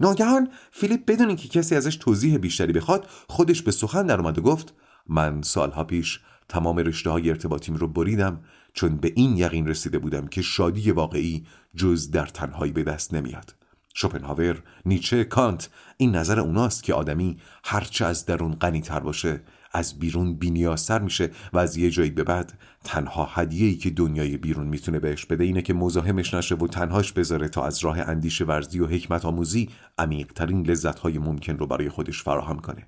ناگهان 0.00 0.48
فیلیپ 0.70 1.04
بدون 1.06 1.28
اینکه 1.28 1.48
کسی 1.48 1.74
ازش 1.74 1.96
توضیح 1.96 2.38
بیشتری 2.38 2.72
بخواد 2.72 3.06
خودش 3.28 3.62
به 3.62 3.70
سخن 3.70 4.06
در 4.06 4.20
اومد 4.20 4.38
و 4.38 4.42
گفت 4.42 4.74
من 5.08 5.42
سالها 5.42 5.84
پیش 5.84 6.20
تمام 6.48 6.76
رشته 6.76 7.10
های 7.10 7.28
ارتباطیم 7.28 7.74
رو 7.74 7.88
بریدم 7.88 8.40
چون 8.78 8.96
به 8.96 9.12
این 9.16 9.36
یقین 9.36 9.66
رسیده 9.66 9.98
بودم 9.98 10.26
که 10.26 10.42
شادی 10.42 10.90
واقعی 10.90 11.46
جز 11.76 12.10
در 12.10 12.26
تنهایی 12.26 12.72
به 12.72 12.82
دست 12.82 13.14
نمیاد. 13.14 13.54
شوپنهاور، 13.94 14.62
نیچه، 14.86 15.24
کانت 15.24 15.70
این 15.96 16.16
نظر 16.16 16.40
اوناست 16.40 16.82
که 16.82 16.94
آدمی 16.94 17.36
هرچه 17.64 18.04
از 18.04 18.26
درون 18.26 18.54
غنی 18.54 18.80
تر 18.80 19.00
باشه 19.00 19.40
از 19.72 19.98
بیرون 19.98 20.34
بینیازتر 20.34 20.98
میشه 20.98 21.30
و 21.52 21.58
از 21.58 21.76
یه 21.76 21.90
جایی 21.90 22.10
به 22.10 22.24
بعد 22.24 22.58
تنها 22.84 23.24
هدیه‌ای 23.24 23.74
که 23.74 23.90
دنیای 23.90 24.36
بیرون 24.36 24.66
می‌تونه 24.66 24.98
بهش 24.98 25.26
بده 25.26 25.44
اینه 25.44 25.62
که 25.62 25.74
مزاحمش 25.74 26.34
نشه 26.34 26.54
و 26.54 26.66
تنهاش 26.66 27.12
بذاره 27.12 27.48
تا 27.48 27.66
از 27.66 27.84
راه 27.84 28.00
اندیشه 28.00 28.44
ورزی 28.44 28.80
و 28.80 28.86
حکمت 28.86 29.24
آموزی 29.24 29.70
عمیقترین 29.98 30.66
لذتهای 30.66 31.18
ممکن 31.18 31.58
رو 31.58 31.66
برای 31.66 31.88
خودش 31.88 32.22
فراهم 32.22 32.58
کنه. 32.58 32.86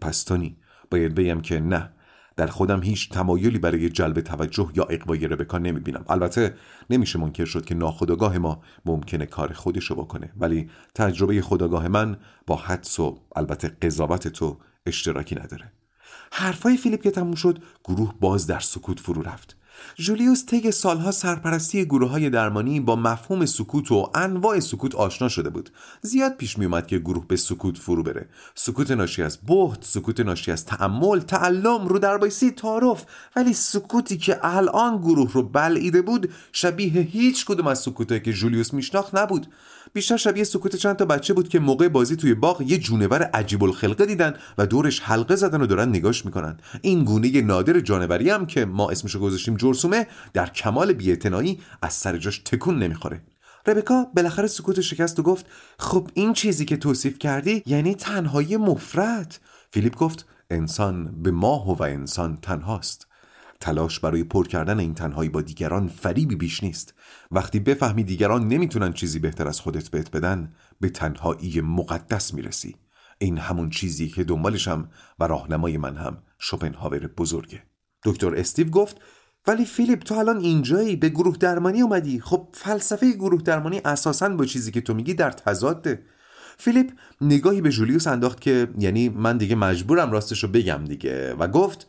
پس 0.00 0.22
تونی 0.22 0.56
باید 0.90 1.14
بگم 1.14 1.40
که 1.40 1.60
نه 1.60 1.90
در 2.38 2.46
خودم 2.46 2.82
هیچ 2.82 3.10
تمایلی 3.10 3.58
برای 3.58 3.88
جلب 3.88 4.20
توجه 4.20 4.70
یا 4.74 4.84
اقوای 4.84 5.28
ربکا 5.28 5.58
نمی‌بینم. 5.58 6.04
البته 6.08 6.54
نمیشه 6.90 7.18
منکر 7.18 7.44
شد 7.44 7.64
که 7.64 7.74
ناخداگاه 7.74 8.38
ما 8.38 8.62
ممکنه 8.84 9.26
کار 9.26 9.52
خودشو 9.52 9.94
بکنه 9.94 10.32
ولی 10.36 10.70
تجربه 10.94 11.42
خداگاه 11.42 11.88
من 11.88 12.16
با 12.46 12.56
حدس 12.56 13.00
و 13.00 13.18
البته 13.36 13.68
قضاوت 13.68 14.28
تو 14.28 14.58
اشتراکی 14.86 15.34
نداره. 15.34 15.72
حرفای 16.32 16.76
فیلیپ 16.76 17.02
که 17.02 17.10
تموم 17.10 17.34
شد 17.34 17.62
گروه 17.84 18.14
باز 18.20 18.46
در 18.46 18.60
سکوت 18.60 19.00
فرو 19.00 19.22
رفت. 19.22 19.56
جولیوس 19.94 20.44
طی 20.46 20.70
سالها 20.70 21.10
سرپرستی 21.10 21.84
گروه 21.84 22.10
های 22.10 22.30
درمانی 22.30 22.80
با 22.80 22.96
مفهوم 22.96 23.46
سکوت 23.46 23.92
و 23.92 24.10
انواع 24.14 24.60
سکوت 24.60 24.94
آشنا 24.94 25.28
شده 25.28 25.50
بود. 25.50 25.70
زیاد 26.02 26.36
پیش 26.36 26.58
می 26.58 26.64
اومد 26.64 26.86
که 26.86 26.98
گروه 26.98 27.26
به 27.26 27.36
سکوت 27.36 27.78
فرو 27.78 28.02
بره. 28.02 28.28
سکوت 28.54 28.90
ناشی 28.90 29.22
از 29.22 29.38
بهت 29.46 29.84
سکوت 29.84 30.20
ناشی 30.20 30.52
از 30.52 30.66
تعمل 30.66 31.20
تعلم 31.20 31.88
رو 31.88 31.98
دربایسی 31.98 32.50
تعارف. 32.50 33.04
ولی 33.36 33.52
سکوتی 33.52 34.16
که 34.16 34.38
الان 34.42 34.98
گروه 34.98 35.32
رو 35.32 35.42
بلعیده 35.42 36.02
بود 36.02 36.30
شبیه 36.52 37.02
هیچ 37.02 37.46
کدوم 37.46 37.66
از 37.66 37.78
سکوتایی 37.78 38.20
که 38.20 38.32
جولیوس 38.32 38.74
میشناخت 38.74 39.14
نبود. 39.14 39.46
بیشتر 39.92 40.16
شبیه 40.16 40.44
سکوت 40.44 40.76
چند 40.76 40.96
تا 40.96 41.04
بچه 41.04 41.34
بود 41.34 41.48
که 41.48 41.58
موقع 41.58 41.88
بازی 41.88 42.16
توی 42.16 42.34
باغ 42.34 42.62
یه 42.62 42.78
جونور 42.78 43.22
عجیب 43.22 43.64
الخلقه 43.64 44.06
دیدن 44.06 44.34
و 44.58 44.66
دورش 44.66 45.00
حلقه 45.00 45.36
زدن 45.36 45.60
و 45.60 45.66
دارن 45.66 45.88
نگاش 45.88 46.24
می‌کنن. 46.24 46.56
این 46.82 47.04
گونه 47.04 47.40
نادر 47.40 47.80
جانوری 47.80 48.30
هم 48.30 48.46
که 48.46 48.64
ما 48.64 48.90
اسمشو 48.90 49.18
گذاشتیم 49.18 49.56
جرسومه 49.56 50.06
در 50.32 50.46
کمال 50.46 50.92
بی‌اعتنایی 50.92 51.60
از 51.82 51.92
سر 51.92 52.16
جاش 52.16 52.38
تکون 52.38 52.78
نمی‌خوره. 52.78 53.22
ربکا 53.66 54.04
بالاخره 54.14 54.46
سکوت 54.46 54.80
شکست 54.80 55.18
و 55.18 55.22
گفت 55.22 55.46
خب 55.78 56.10
این 56.14 56.32
چیزی 56.32 56.64
که 56.64 56.76
توصیف 56.76 57.18
کردی 57.18 57.62
یعنی 57.66 57.94
تنهایی 57.94 58.56
مفرد. 58.56 59.38
فیلیپ 59.70 59.96
گفت 59.96 60.26
انسان 60.50 61.22
به 61.22 61.30
ماه 61.30 61.76
و 61.76 61.82
انسان 61.82 62.36
تنهاست. 62.36 63.07
تلاش 63.60 64.00
برای 64.00 64.24
پر 64.24 64.46
کردن 64.46 64.78
این 64.78 64.94
تنهایی 64.94 65.28
با 65.28 65.42
دیگران 65.42 65.88
فریبی 65.88 66.36
بیش 66.36 66.62
نیست. 66.62 66.94
وقتی 67.30 67.60
بفهمی 67.60 68.04
دیگران 68.04 68.48
نمی‌تونن 68.48 68.92
چیزی 68.92 69.18
بهتر 69.18 69.48
از 69.48 69.60
خودت 69.60 69.88
بهت 69.88 70.10
بدن 70.10 70.52
به 70.80 70.88
تنهایی 70.88 71.60
مقدس 71.60 72.34
می‌رسی. 72.34 72.76
این 73.18 73.38
همون 73.38 73.70
چیزی 73.70 74.08
که 74.08 74.24
دنبالشم 74.24 74.90
و 75.18 75.26
راهنمای 75.26 75.78
من 75.78 75.96
هم 75.96 76.18
شوپنهاور 76.38 77.06
بزرگه. 77.06 77.62
دکتر 78.04 78.34
استیو 78.34 78.70
گفت 78.70 78.96
ولی 79.46 79.64
فیلیپ 79.64 80.02
تو 80.02 80.14
الان 80.14 80.38
اینجایی؟ 80.38 80.96
به 80.96 81.08
گروه 81.08 81.36
درمانی 81.36 81.80
اومدی؟ 81.80 82.20
خب 82.20 82.48
فلسفه 82.52 83.12
گروه 83.12 83.42
درمانی 83.42 83.80
اساسا 83.84 84.28
با 84.28 84.44
چیزی 84.44 84.70
که 84.70 84.80
تو 84.80 84.94
میگی 84.94 85.14
در 85.14 85.30
تضاده. 85.30 86.02
فیلیپ 86.58 86.92
نگاهی 87.20 87.60
به 87.60 87.70
جولیوس 87.70 88.06
انداخت 88.06 88.40
که 88.40 88.68
یعنی 88.78 89.08
من 89.08 89.36
دیگه 89.36 89.54
مجبورم 89.54 90.12
راستش 90.12 90.42
رو 90.42 90.48
بگم 90.48 90.84
دیگه 90.84 91.34
و 91.34 91.48
گفت 91.48 91.86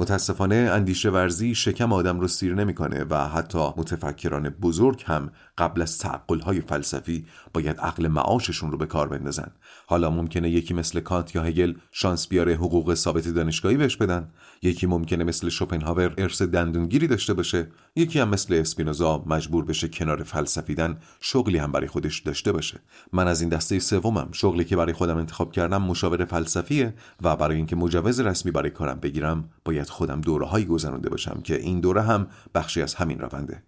متاسفانه 0.00 0.54
اندیشه 0.54 1.10
ورزی 1.10 1.54
شکم 1.54 1.92
آدم 1.92 2.20
رو 2.20 2.28
سیر 2.28 2.54
نمی‌کنه 2.54 3.04
و 3.10 3.28
حتی 3.28 3.58
متفکران 3.76 4.48
بزرگ 4.48 5.04
هم 5.06 5.30
قبل 5.58 5.82
از 5.82 6.02
های 6.44 6.60
فلسفی 6.60 7.26
باید 7.52 7.80
عقل 7.80 8.08
معاششون 8.08 8.72
رو 8.72 8.78
به 8.78 8.86
کار 8.86 9.08
بندازن. 9.08 9.50
حالا 9.86 10.10
ممکنه 10.10 10.50
یکی 10.50 10.74
مثل 10.74 11.00
کانت 11.00 11.34
یا 11.34 11.42
هگل 11.42 11.74
شانس 11.92 12.28
بیاره 12.28 12.54
حقوق 12.54 12.94
ثابت 12.94 13.28
دانشگاهی 13.28 13.76
بهش 13.76 13.96
بدن. 13.96 14.28
یکی 14.62 14.86
ممکنه 14.86 15.24
مثل 15.24 15.48
شوپنهاور 15.48 16.14
ارث 16.18 16.42
دندونگیری 16.42 17.06
داشته 17.06 17.34
باشه. 17.34 17.68
یکی 17.96 18.20
هم 18.20 18.28
مثل 18.28 18.54
اسپینوزا 18.54 19.24
مجبور 19.26 19.64
بشه 19.64 19.88
کنار 19.88 20.22
فلسفیدن 20.22 20.98
شغلی 21.20 21.58
هم 21.58 21.72
برای 21.72 21.88
خودش 21.88 22.20
داشته 22.20 22.52
باشه. 22.52 22.80
من 23.12 23.28
از 23.28 23.40
این 23.40 23.50
دسته 23.50 23.78
سومم. 23.78 24.28
شغلی 24.32 24.64
که 24.64 24.76
برای 24.76 24.92
خودم 24.92 25.16
انتخاب 25.16 25.52
کردم 25.52 25.82
مشاور 25.82 26.24
فلسفیه 26.24 26.94
و 27.22 27.36
برای 27.36 27.56
اینکه 27.56 27.76
مجوز 27.76 28.20
رسمی 28.20 28.52
برای 28.52 28.70
کارم 28.70 29.00
بگیرم 29.00 29.50
باید 29.64 29.87
خودم 29.90 30.20
دوره 30.20 30.46
هایی 30.46 30.64
گذرانده 30.64 31.08
باشم 31.08 31.40
که 31.44 31.60
این 31.60 31.80
دوره 31.80 32.02
هم 32.02 32.26
بخشی 32.54 32.82
از 32.82 32.94
همین 32.94 33.18
رونده. 33.18 33.62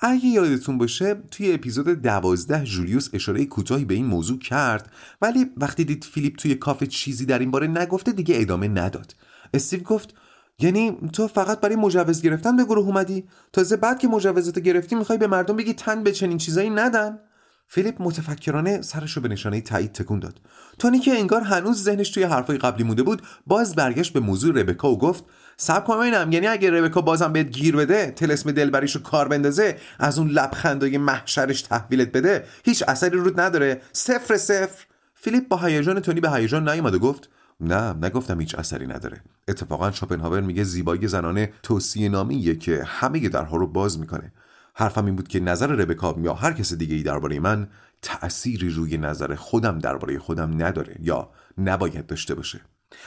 اگه 0.00 0.26
یادتون 0.26 0.78
باشه 0.78 1.14
توی 1.30 1.52
اپیزود 1.52 1.88
دوازده 1.88 2.64
جولیوس 2.64 3.08
اشاره 3.12 3.44
کوتاهی 3.44 3.84
به 3.84 3.94
این 3.94 4.06
موضوع 4.06 4.38
کرد 4.38 4.92
ولی 5.22 5.46
وقتی 5.56 5.84
دید 5.84 6.04
فیلیپ 6.04 6.36
توی 6.36 6.54
کافه 6.54 6.86
چیزی 6.86 7.26
در 7.26 7.38
این 7.38 7.50
باره 7.50 7.66
نگفته 7.66 8.12
دیگه 8.12 8.40
ادامه 8.40 8.68
نداد. 8.68 9.14
استیو 9.54 9.82
گفت 9.82 10.14
یعنی 10.58 10.96
تو 11.12 11.28
فقط 11.28 11.60
برای 11.60 11.76
مجوز 11.76 12.22
گرفتن 12.22 12.56
به 12.56 12.64
گروه 12.64 12.86
اومدی؟ 12.86 13.24
تازه 13.52 13.76
بعد 13.76 13.98
که 13.98 14.08
مجوزتو 14.08 14.60
گرفتی 14.60 14.94
می‌خوای 14.94 15.18
به 15.18 15.26
مردم 15.26 15.56
بگی 15.56 15.72
تن 15.72 16.02
به 16.02 16.12
چنین 16.12 16.38
چیزایی 16.38 16.70
ندن؟ 16.70 17.18
فیلیپ 17.66 18.02
متفکرانه 18.02 18.82
سرشو 18.82 19.20
به 19.20 19.28
نشانه 19.28 19.60
تایید 19.60 19.92
تکون 19.92 20.18
داد. 20.18 20.40
تونی 20.78 20.98
که 20.98 21.18
انگار 21.18 21.40
هنوز 21.40 21.82
ذهنش 21.82 22.10
توی 22.10 22.22
حرفای 22.22 22.58
قبلی 22.58 22.84
مونده 22.84 23.02
بود 23.02 23.22
باز 23.46 23.74
برگشت 23.74 24.12
به 24.12 24.20
موضوع 24.20 24.60
ربکا 24.60 24.90
و 24.90 24.98
گفت 24.98 25.24
سب 25.56 25.84
کنم 25.84 26.32
یعنی 26.32 26.46
اگه 26.46 26.70
ربکا 26.70 27.00
بازم 27.00 27.32
بهت 27.32 27.48
گیر 27.48 27.76
بده 27.76 28.10
تلسم 28.10 28.52
دلبریشو 28.52 29.02
کار 29.02 29.28
بندازه 29.28 29.76
از 29.98 30.18
اون 30.18 30.28
لبخندای 30.28 30.98
محشرش 30.98 31.62
تحویلت 31.62 32.12
بده 32.12 32.44
هیچ 32.64 32.84
اثری 32.88 33.16
رود 33.16 33.40
نداره. 33.40 33.82
صفر 33.92 34.36
صفر. 34.36 34.84
فیلیپ 35.14 35.48
با 35.48 35.56
هیجان 35.56 36.00
تونی 36.00 36.20
به 36.20 36.30
هیجان 36.30 36.68
نیومد 36.68 36.94
و 36.94 36.98
گفت 36.98 37.30
نه 37.60 37.92
نگفتم 37.92 38.40
هیچ 38.40 38.54
اثری 38.54 38.86
نداره. 38.86 39.22
اتفاقا 39.48 39.90
شوپنهاور 39.90 40.40
میگه 40.40 40.64
زیبایی 40.64 41.08
زنانه 41.08 41.52
توصیه 41.62 42.08
نامیه 42.08 42.56
که 42.56 42.84
همه 42.86 43.28
درها 43.28 43.56
رو 43.56 43.66
باز 43.66 43.98
می‌کنه. 43.98 44.32
حرفم 44.74 45.06
این 45.06 45.16
بود 45.16 45.28
که 45.28 45.40
نظر 45.40 45.66
ربکا 45.66 46.16
یا 46.22 46.34
هر 46.34 46.52
کس 46.52 46.72
دیگه 46.72 46.94
ای 46.94 47.02
درباره 47.02 47.40
من 47.40 47.68
تأثیری 48.02 48.68
روی 48.68 48.96
نظر 48.96 49.34
خودم 49.34 49.78
درباره 49.78 50.18
خودم 50.18 50.62
نداره 50.62 50.96
یا 51.00 51.30
نباید 51.58 52.06
داشته 52.06 52.34
باشه. 52.34 52.60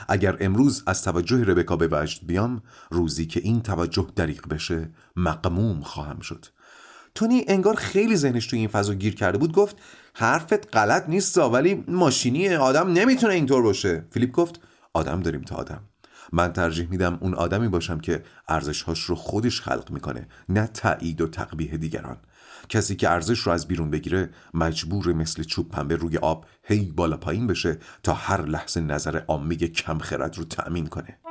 اگر 0.08 0.38
امروز 0.40 0.84
از 0.88 1.04
توجه 1.04 1.44
ربکا 1.44 1.76
به 1.76 1.88
وجد 1.92 2.28
بیام 2.28 2.62
روزی 2.92 3.26
که 3.26 3.40
این 3.44 3.62
توجه 3.62 4.08
دریق 4.16 4.48
بشه 4.48 4.90
مقموم 5.16 5.82
خواهم 5.82 6.20
شد. 6.20 6.46
تونی 7.16 7.46
انگار 7.48 7.76
خیلی 7.76 8.16
ذهنش 8.16 8.48
توی 8.48 8.60
این 8.60 8.68
فضا 8.68 8.94
گیر 8.94 9.16
کرده 9.16 9.38
بود 9.38 9.54
گفت 9.54 9.76
حرفت 10.14 10.76
غلط 10.76 11.10
نیست 11.10 11.38
ولی 11.38 11.84
ماشینی 11.88 12.50
آدم 12.56 12.94
نمی‌تونه 12.94 13.34
اینطور 13.34 13.62
باشه. 13.62 14.06
فیلیپ 14.12 14.32
گفت 14.32 14.62
آدم 14.94 15.20
داریم 15.20 15.42
تا 15.42 15.56
آدم. 15.56 15.82
من 16.34 16.54
ترجیح 16.54 16.88
میدم 16.90 17.18
اون 17.22 17.34
آدمی 17.34 17.68
باشم 17.68 18.00
که 18.00 18.24
ارزشهاش 18.48 19.04
رو 19.04 19.16
خودش 19.16 19.62
خلق 19.62 19.92
می‌کنه 19.92 20.28
نه 20.50 20.68
تایید 20.68 21.22
و 21.22 21.28
تقبیه 21.28 21.78
دیگران. 21.78 22.18
کسی 22.70 22.96
که 22.96 23.10
ارزش 23.10 23.40
رو 23.40 23.52
از 23.52 23.68
بیرون 23.68 23.92
بگیره 23.92 24.30
مجبور 24.54 25.14
مثل 25.14 25.44
چوب 25.44 25.70
پنبه 25.70 25.96
روی 25.96 26.18
آب 26.18 26.46
هی 26.64 26.86
بالا 26.96 27.18
پایین 27.18 27.48
بشه 27.48 27.78
تا 28.04 28.14
هر 28.14 28.46
لحظه 28.46 28.82
نظر 28.82 29.18
عامه 29.28 29.56
کم 29.56 29.98
خرد 29.98 30.38
رو 30.38 30.44
تأمین 30.44 30.88
کنه. 30.88 31.27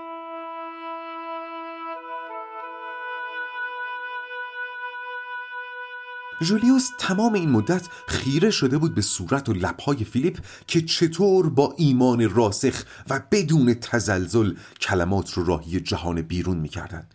جولیوس 6.43 6.91
تمام 6.99 7.33
این 7.33 7.51
مدت 7.51 7.89
خیره 8.07 8.51
شده 8.51 8.79
بود 8.79 8.95
به 8.95 9.03
صورت 9.03 9.49
و 9.49 9.53
لبهای 9.53 10.05
فیلیپ 10.05 10.39
که 10.67 10.83
چطور 10.83 11.49
با 11.49 11.75
ایمان 11.77 12.31
راسخ 12.31 12.85
و 13.11 13.21
بدون 13.31 13.75
تزلزل 13.75 14.55
کلمات 14.81 15.33
رو 15.33 15.45
راهی 15.45 15.81
جهان 15.81 16.23
بیرون 16.23 16.57
می‌کردن 16.57 17.07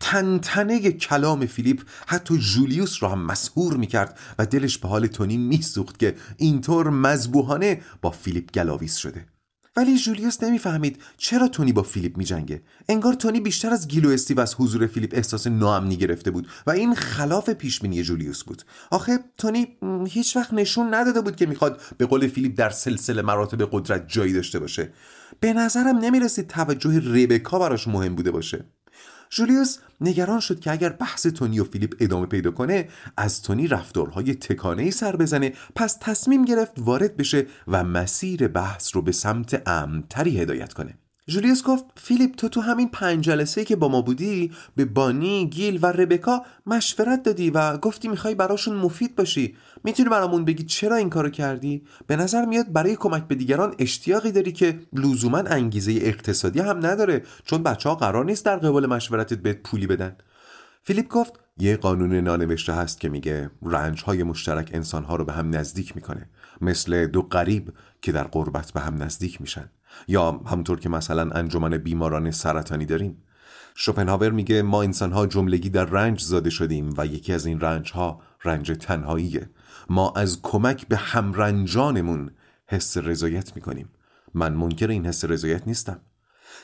طنطنه 0.00 0.92
کلام 0.92 1.46
فیلیپ 1.46 1.82
حتی 2.06 2.38
جولیوس 2.38 3.02
را 3.02 3.08
هم 3.08 3.22
مسحور 3.26 3.76
می‌کرد 3.76 4.18
و 4.38 4.46
دلش 4.46 4.78
به 4.78 4.88
حال 4.88 5.06
تونی 5.06 5.36
میسوخت 5.36 5.98
که 5.98 6.16
اینطور 6.36 6.90
مذبوحانه 6.90 7.82
با 8.02 8.10
فیلیپ 8.10 8.52
گلاویز 8.52 8.96
شده. 8.96 9.26
ولی 9.76 9.98
جولیوس 9.98 10.42
نمی‌فهمید 10.42 11.02
چرا 11.16 11.48
تونی 11.48 11.72
با 11.72 11.82
فیلیپ 11.82 12.16
میجنگه. 12.16 12.62
انگار 12.88 13.14
تونی 13.14 13.40
بیشتر 13.40 13.70
از 13.70 13.88
گیل 13.88 14.03
و 14.03 14.08
استیو 14.10 14.40
از 14.40 14.54
حضور 14.54 14.86
فیلیپ 14.86 15.10
احساس 15.14 15.46
ناامنی 15.46 15.96
گرفته 15.96 16.30
بود 16.30 16.48
و 16.66 16.70
این 16.70 16.94
خلاف 16.94 17.50
پیشبینی 17.50 18.02
جولیوس 18.02 18.44
بود. 18.44 18.62
آخه 18.90 19.18
تونی 19.38 19.68
هیچ 20.08 20.36
وقت 20.36 20.52
نشون 20.52 20.94
نداده 20.94 21.20
بود 21.20 21.36
که 21.36 21.46
می‌خواد 21.46 21.80
به 21.98 22.06
قول 22.06 22.28
فیلیپ 22.28 22.58
در 22.58 22.70
سلسله 22.70 23.22
مراتب 23.22 23.68
قدرت 23.72 24.08
جایی 24.08 24.32
داشته 24.32 24.58
باشه. 24.58 24.92
به 25.40 25.52
نظرم 25.52 25.98
نمی‌رسید 25.98 26.46
توجه 26.46 26.98
ربکا 26.98 27.58
براش 27.58 27.88
مهم 27.88 28.14
بوده 28.14 28.30
باشه. 28.30 28.64
جولیوس 29.30 29.78
نگران 30.00 30.40
شد 30.40 30.60
که 30.60 30.70
اگر 30.70 30.88
بحث 30.88 31.26
تونی 31.26 31.60
و 31.60 31.64
فیلیپ 31.64 31.94
ادامه 32.00 32.26
پیدا 32.26 32.50
کنه 32.50 32.88
از 33.16 33.42
تونی 33.42 33.66
رفتارهای 33.66 34.34
تکانه 34.34 34.90
سر 34.90 35.16
بزنه 35.16 35.52
پس 35.74 35.98
تصمیم 36.00 36.44
گرفت 36.44 36.72
وارد 36.78 37.16
بشه 37.16 37.46
و 37.68 37.84
مسیر 37.84 38.48
بحث 38.48 38.96
رو 38.96 39.02
به 39.02 39.12
سمت 39.12 39.68
امتری 39.68 40.40
هدایت 40.40 40.72
کنه. 40.72 40.98
جولیوس 41.26 41.62
گفت 41.62 41.84
فیلیپ 41.96 42.34
تو 42.34 42.48
تو 42.48 42.60
همین 42.60 42.88
پنج 42.88 43.24
جلسه 43.24 43.64
که 43.64 43.76
با 43.76 43.88
ما 43.88 44.02
بودی 44.02 44.52
به 44.76 44.84
بانی، 44.84 45.46
گیل 45.46 45.78
و 45.82 45.86
ربکا 45.86 46.42
مشورت 46.66 47.22
دادی 47.22 47.50
و 47.50 47.76
گفتی 47.76 48.08
می‌خوای 48.08 48.34
براشون 48.34 48.76
مفید 48.76 49.16
باشی. 49.16 49.56
می‌تونی 49.84 50.08
برامون 50.08 50.44
بگی 50.44 50.64
چرا 50.64 50.96
این 50.96 51.10
کارو 51.10 51.30
کردی؟ 51.30 51.82
به 52.06 52.16
نظر 52.16 52.44
میاد 52.44 52.72
برای 52.72 52.96
کمک 52.96 53.28
به 53.28 53.34
دیگران 53.34 53.74
اشتیاقی 53.78 54.32
داری 54.32 54.52
که 54.52 54.80
لزوما 54.92 55.38
انگیزه 55.38 55.92
اقتصادی 55.92 56.60
هم 56.60 56.86
نداره 56.86 57.22
چون 57.44 57.62
بچه 57.62 57.88
ها 57.88 57.94
قرار 57.94 58.24
نیست 58.24 58.44
در 58.44 58.56
قبال 58.56 58.86
مشورتت 58.86 59.38
بهت 59.38 59.62
پولی 59.62 59.86
بدن. 59.86 60.16
فیلیپ 60.82 61.08
گفت 61.08 61.32
یه 61.58 61.76
قانون 61.76 62.14
نانوشته 62.14 62.72
هست 62.72 63.00
که 63.00 63.08
میگه 63.08 63.50
رنج 63.62 64.02
های 64.02 64.22
مشترک 64.22 64.70
انسان 64.74 65.04
ها 65.04 65.16
رو 65.16 65.24
به 65.24 65.32
هم 65.32 65.56
نزدیک 65.56 65.96
می‌کنه 65.96 66.28
مثل 66.60 67.06
دو 67.06 67.22
غریب 67.22 67.72
که 68.02 68.12
در 68.12 68.24
قربت 68.24 68.72
به 68.72 68.80
هم 68.80 69.02
نزدیک 69.02 69.40
میشن. 69.40 69.70
یا 70.08 70.40
همونطور 70.46 70.80
که 70.80 70.88
مثلا 70.88 71.30
انجمن 71.30 71.78
بیماران 71.78 72.30
سرطانی 72.30 72.86
داریم. 72.86 73.22
شوپنهاور 73.74 74.30
میگه 74.30 74.62
ما 74.62 74.82
انسان 74.82 75.12
ها 75.12 75.26
جملگی 75.26 75.70
در 75.70 75.84
رنج 75.84 76.20
زاده 76.20 76.50
شدیم 76.50 76.94
و 76.96 77.06
یکی 77.06 77.32
از 77.32 77.46
این 77.46 77.60
رنج 77.60 77.92
ها 77.92 78.22
رنج 78.44 78.72
تنهاییه. 78.80 79.50
ما 79.88 80.12
از 80.16 80.42
کمک 80.42 80.88
به 80.88 80.96
همرنجانمون 80.96 82.30
حس 82.66 82.96
رضایت 82.96 83.56
می‌کنیم. 83.56 83.88
من 84.34 84.52
منکر 84.52 84.88
این 84.88 85.06
حس 85.06 85.24
رضایت 85.24 85.66
نیستم. 85.66 86.00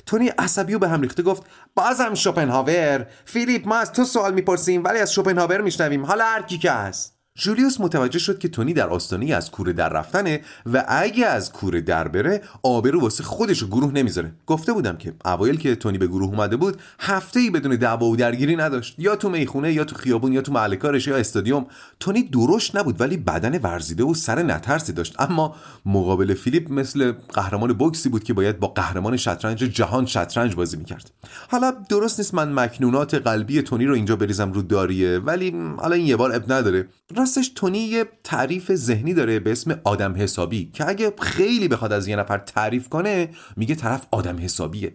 تونی 0.07 0.29
عصبی 0.29 0.75
و 0.75 0.79
به 0.79 0.89
هم 0.89 1.03
ریخته 1.03 1.23
گفت 1.23 1.43
بازم 1.75 2.15
شوپنهاور 2.15 3.07
فیلیپ 3.25 3.69
ما 3.69 3.77
از 3.77 3.93
تو 3.93 4.05
سوال 4.05 4.35
می‌پرسیم 4.35 4.85
ولی 4.85 4.99
از 4.99 5.13
شوپنهاور 5.13 5.61
میشنویم. 5.61 6.07
حالا 6.07 6.25
هر 6.25 6.43
کی 6.43 6.59
که 6.59 6.71
هست. 6.71 7.16
جولیوس 7.37 7.81
متوجه 7.81 8.19
شد 8.19 8.39
که 8.39 8.49
تونی 8.49 8.73
در 8.73 8.89
آستانه 8.89 9.35
از 9.35 9.51
کوره 9.51 9.73
در 9.73 9.89
رفتنه 9.89 10.41
و 10.73 10.85
اگه 10.89 11.27
از 11.27 11.53
کوره 11.53 11.81
در 11.81 12.09
بره 12.09 12.43
آبرو 12.63 13.01
واسه 13.01 13.25
خودش 13.25 13.63
و 13.63 13.67
گروه 13.67 13.93
نمی‌ذاره. 13.93 14.33
گفته 14.47 14.73
بودم 14.73 14.97
که 14.97 15.13
اوایل 15.25 15.57
که 15.57 15.77
تونی 15.77 15.99
به 15.99 16.07
گروه 16.07 16.29
اومده 16.29 16.57
بود 16.57 16.81
هفته 17.01 17.41
ای 17.41 17.51
بدون 17.51 17.77
دعوا 17.77 18.07
و 18.07 18.17
درگیری 18.17 18.57
نداشت. 18.57 18.95
یا 18.99 19.17
تو 19.17 19.29
می‌خونه 19.29 19.73
یا 19.73 19.85
تو 19.85 19.97
خیابون 19.97 20.33
یا 20.33 20.43
تو 20.43 20.53
محل 20.53 20.75
کارش 20.75 21.07
یا 21.07 21.17
استادیوم. 21.17 21.67
تونی 22.01 22.23
درشت 22.23 22.77
نبود 22.77 23.01
ولی 23.01 23.17
بدن 23.17 23.59
ورزیده 23.59 24.05
و 24.05 24.15
سر 24.15 24.43
نترسی 24.43 24.93
داشت. 24.93 25.15
اما 25.19 25.57
مقابل 25.87 26.35
فیلیپ 26.35 26.73
مثل 26.73 27.13
قهرمان 27.33 27.73
بوکسی 27.73 28.09
بود 28.09 28.25
که 28.25 28.33
باید 28.33 28.61
با 28.61 28.69
قهرمان 28.69 29.17
شطرنج 29.17 29.59
جهان 29.59 30.07
شطرنج 30.07 30.55
بازی 30.55 30.77
می‌کرد. 30.77 31.11
حالا 31.51 31.73
درست 31.89 32.21
نیست 32.21 32.35
من 32.35 32.53
مکنونات 32.53 33.15
قلبی 33.15 33.63
تونی 33.63 33.87
رو 33.87 33.95
اینجا 33.95 34.17
بریزم 34.17 34.53
رو 34.53 34.63
داریه 34.63 35.19
ولی 35.19 35.55
حالا 35.77 35.95
این 35.95 36.07
یه 36.07 36.17
بار 36.17 36.33
اب 36.33 36.53
نداره. 36.53 36.89
راستش 37.27 37.49
تونی 37.55 37.79
یه 37.79 38.09
تعریف 38.25 38.75
ذهنی 38.75 39.15
داره 39.15 39.39
به 39.39 39.53
اسم 39.53 39.81
آدم 39.85 40.15
حسابی 40.17 40.71
که 40.73 40.89
اگه 40.89 41.13
خیلی 41.21 41.69
بخواد 41.69 41.93
از 41.93 42.09
یه 42.09 42.17
نفر 42.17 42.39
تعریف 42.39 42.89
کنه 42.89 43.29
میگه 43.57 43.75
طرف 43.75 44.07
آدم 44.11 44.39
حسابیه. 44.39 44.95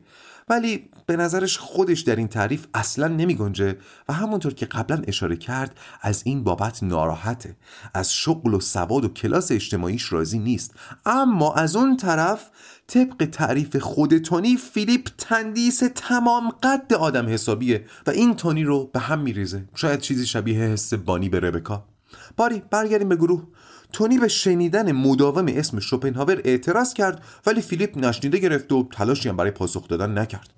ولی 0.50 0.90
به 1.06 1.16
نظرش 1.16 1.58
خودش 1.58 2.02
در 2.02 2.16
این 2.16 2.28
تعریف 2.28 2.66
اصلا 2.74 3.08
نمی 3.08 3.36
گنجه 3.36 3.78
و 4.10 4.14
همونطور 4.14 4.54
که 4.54 4.66
قبلا 4.66 5.02
اشاره 5.08 5.36
کرد 5.36 5.78
از 6.02 6.22
این 6.26 6.44
بابت 6.44 6.84
ناراحته. 6.84 7.56
از 7.94 8.14
شغل 8.14 8.54
و 8.54 8.60
سواد 8.60 9.06
و 9.06 9.08
کلاس 9.08 9.52
اجتماعیش 9.52 10.14
راضی 10.14 10.40
نیست. 10.40 10.76
اما 11.06 11.54
از 11.54 11.76
اون 11.76 11.98
طرف 11.98 12.50
طبق 12.88 13.26
تعریف 13.32 13.76
خود 13.78 14.18
تونی 14.18 14.58
فیلیپ 14.58 15.08
تندیس 15.18 15.84
تمام 15.96 16.50
قد 16.50 16.94
آدم 16.94 17.30
حسابیه 17.30 17.86
و 18.08 18.10
این 18.10 18.36
تونی 18.36 18.64
رو 18.64 18.90
به 18.94 19.00
هم 19.00 19.20
میریزه. 19.20 19.66
شاید 19.76 20.00
چیزی 20.00 20.26
شبیه 20.26 20.60
حس 20.60 20.94
بانی 20.94 21.30
به 21.30 21.40
ربکا. 21.40 21.91
باری 22.38 22.62
برگردیم 22.72 23.10
به 23.10 23.16
گروه. 23.16 23.48
تونی 23.94 24.18
به 24.18 24.28
شنیدن 24.28 24.92
مداوم 24.92 25.46
اسم 25.48 25.80
شوپنهاور 25.80 26.42
اعتراض 26.46 26.94
کرد 26.94 27.24
ولی 27.46 27.62
فیلیپ 27.62 27.98
نشنیده 27.98 28.38
گرفت 28.38 28.72
و 28.72 28.90
تلاشی 28.94 29.30
هم 29.30 29.38
برای 29.38 29.52
پاسخ 29.52 29.88
دادن 29.88 30.18
نکرد. 30.18 30.54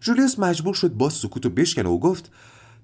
جولیوس 0.00 0.38
مجبور 0.38 0.74
شد 0.74 0.92
باز 0.92 1.12
سکوت 1.12 1.46
و 1.46 1.50
بشکنه 1.50 1.88
و 1.88 1.98
گفت 1.98 2.30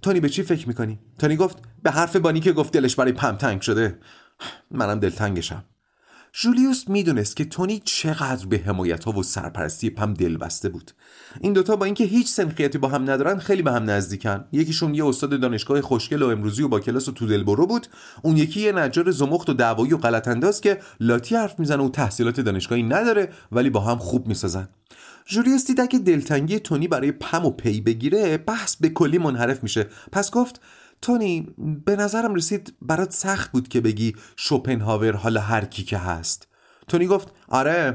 تونی 0.03 0.21
به 0.21 0.29
چی 0.29 0.43
فکر 0.43 0.69
می‌کنی؟ 0.69 0.99
تونی 1.19 1.37
گفت 1.37 1.59
به 1.83 1.91
حرف 1.91 2.17
بانی 2.17 2.41
که 2.41 2.53
گفت 2.53 2.73
دلش 2.73 2.97
برای 2.97 3.13
پم 3.13 3.37
تنگ 3.37 3.61
شده. 3.61 3.99
منم 4.71 5.01
دلتنگشم. 5.01 5.65
جولیوس 6.39 6.89
می‌دونست 6.89 7.37
که 7.37 7.45
تونی 7.45 7.83
چقدر 7.85 8.47
به 8.47 8.59
حمایت 8.59 9.05
ها 9.05 9.13
و 9.13 9.23
سرپرستی 9.23 9.91
پم 9.91 10.15
دل 10.15 10.37
بسته 10.37 10.69
بود. 10.69 10.91
این 11.41 11.53
دوتا 11.53 11.77
با 11.77 11.85
اینکه 11.85 12.05
هیچ 12.05 12.29
سنخیتی 12.29 12.79
با 12.79 12.89
هم 12.89 13.03
ندارن 13.03 13.39
خیلی 13.39 13.63
به 13.63 13.73
هم 13.73 13.91
نزدیکن. 13.91 14.45
یکیشون 14.53 14.95
یه 14.95 15.07
استاد 15.07 15.41
دانشگاه 15.41 15.81
خوشگل 15.81 16.23
و 16.23 16.29
امروزی 16.29 16.63
و 16.63 16.69
با 16.69 16.81
کلاس 16.81 17.09
و 17.09 17.13
تو 17.13 17.27
دلبرو 17.27 17.67
بود. 17.67 17.87
اون 18.23 18.37
یکی 18.37 18.61
یه 18.61 18.73
نجار 18.73 19.11
زمخت 19.11 19.51
و 19.51 19.53
دعوایی 19.53 19.93
و 19.93 19.97
غلط 19.97 20.29
انداز 20.29 20.61
که 20.61 20.81
لاتی 21.01 21.37
حرف 21.37 21.59
می‌زنه 21.59 21.83
و 21.83 21.89
تحصیلات 21.89 22.41
دانشگاهی 22.41 22.83
نداره 22.83 23.33
ولی 23.53 23.71
با 23.71 23.81
هم 23.81 23.99
خوب 23.99 24.27
می‌سازن. 24.27 24.69
جولیوس 25.27 25.67
دید 25.67 25.89
که 25.89 25.99
دلتنگی 25.99 26.59
تونی 26.59 26.89
برای 26.89 27.13
پم 27.13 27.47
و 27.47 27.51
پی 27.51 27.81
بگیره 27.81 28.39
بحث 28.39 28.77
به 28.77 28.89
کلی 28.89 29.19
منحرف 29.19 29.63
میشه. 29.63 29.87
پس 30.13 30.31
گفت 30.31 30.61
تونی 31.03 31.55
به 31.85 31.97
نظرم 31.97 32.35
رسید 32.35 32.75
برات 32.83 33.13
سخت 33.13 33.53
بود 33.53 33.69
که 33.69 33.81
بگی 33.81 34.17
شوپنهاور 34.37 35.17
حالا 35.17 35.41
هر 35.41 35.65
کی 35.65 35.85
که 35.85 35.99
هست. 35.99 36.49
تونی 36.89 37.07
گفت 37.07 37.33
آره 37.49 37.95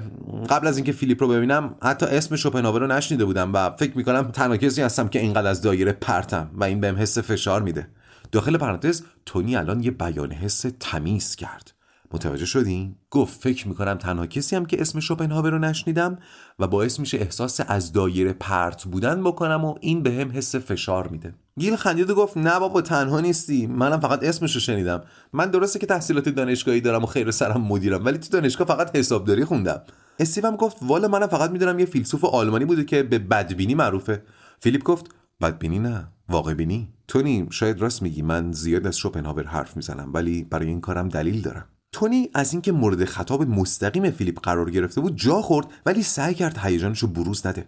قبل 0.50 0.68
از 0.68 0.78
اینکه 0.78 0.92
فیلیپ 0.92 1.24
رو 1.24 1.30
ببینم 1.30 1.76
حتی 1.84 2.06
اسم 2.06 2.36
شوپنهاور 2.36 2.80
رو 2.80 2.88
نشنیده 2.88 3.26
بودم 3.26 3.54
و 3.54 3.70
فکر 3.70 3.98
می‌کنم 3.98 4.32
تنها 4.32 4.58
کسی 4.58 4.82
هستم 4.82 5.08
که 5.08 5.20
اینقدر 5.20 5.48
از 5.48 5.62
دایره 5.62 5.92
پرتم 5.92 6.52
و 6.54 6.64
این 6.64 6.82
بهم 6.82 6.96
حس 6.96 7.18
فشار 7.18 7.62
میده. 7.62 7.88
داخل 8.32 8.58
پرانتز 8.58 9.04
تونی 9.26 9.56
الان 9.56 9.84
یه 9.84 9.92
بیان 9.92 10.32
حس 10.32 10.66
تمیز 10.80 11.36
کرد. 11.36 11.74
متوجه 12.14 12.46
شدین؟ 12.46 12.96
گفت 13.10 13.42
فکر 13.42 13.68
می‌کنم 13.68 13.94
تنها 13.94 14.26
کسی 14.26 14.56
هم 14.56 14.66
که 14.66 14.82
اسم 14.82 15.00
شوپنهاور 15.00 15.52
رو 15.52 15.60
نشنیدم 15.60 16.18
و 16.60 16.68
باعث 16.68 17.00
میشه 17.00 17.18
احساس 17.18 17.62
از 17.68 17.92
دایره 17.92 18.34
پرت 18.34 18.84
بودن 18.84 19.24
بکنم 19.24 19.66
و 19.66 19.76
این 19.82 20.04
به 20.04 20.12
هم 20.12 20.32
حس 20.32 20.56
فشار 20.56 21.08
میده. 21.08 21.34
گیل 21.60 21.76
خندید 21.76 22.10
و 22.10 22.16
گفت 22.16 22.38
نه 22.38 22.60
بابا 22.60 22.82
تنها 22.82 23.20
نیستی. 23.20 23.68
منم 23.68 24.00
فقط 24.00 24.24
اسمش 24.24 24.56
رو 24.56 24.62
شنیدم. 24.62 25.04
من 25.34 25.52
درسته 25.52 25.80
که 25.80 25.86
تحصیلات 25.86 26.30
دانشگاهی 26.30 26.82
دارم 26.82 27.04
و 27.04 27.06
خیر 27.06 27.32
سرم 27.32 27.62
مدیرم 27.62 28.06
ولی 28.06 28.18
تو 28.18 28.30
دانشگاه 28.30 28.68
فقط 28.68 28.96
حسابداری 28.96 29.46
خوندم. 29.46 29.82
استیوم 30.20 30.56
گفت 30.56 30.78
والا 30.82 31.08
منم 31.08 31.28
فقط 31.28 31.52
می‌دونم 31.52 31.80
یه 31.80 31.86
فیلسوف 31.86 32.26
آلمانی 32.26 32.66
بوده 32.66 32.84
که 32.84 33.04
به 33.04 33.20
بدبینی 33.20 33.76
معروفه. 33.76 34.24
فیلیپ 34.60 34.84
گفت 34.84 35.06
بدبینی 35.42 35.80
نه 35.80 36.08
واقع 36.30 36.54
بینی. 36.54 36.90
تونی 37.08 37.48
شاید 37.52 37.82
راست 37.82 38.02
میگی 38.02 38.22
من 38.22 38.52
زیاد 38.52 38.88
از 38.88 38.98
شوپنهاور 38.98 39.44
حرف 39.44 39.76
می‌زنم 39.76 40.12
ولی 40.14 40.44
برای 40.44 40.68
این 40.68 40.82
کارم 40.82 41.10
دلیل 41.10 41.42
دارم. 41.42 41.66
تونی 41.92 42.30
از 42.34 42.54
اینکه 42.54 42.72
مورد 42.72 43.06
خطاب 43.06 43.44
مستقیم 43.44 44.12
فیلیپ 44.12 44.40
قرار 44.40 44.72
گرفته 44.72 45.02
بود 45.02 45.16
جا 45.16 45.42
خورد 45.42 45.68
ولی 45.86 46.04
سعی 46.04 46.34
کرد 46.34 46.58
هیجانش 46.58 47.00
رو 47.00 47.08
بروز 47.08 47.48
نده. 47.48 47.66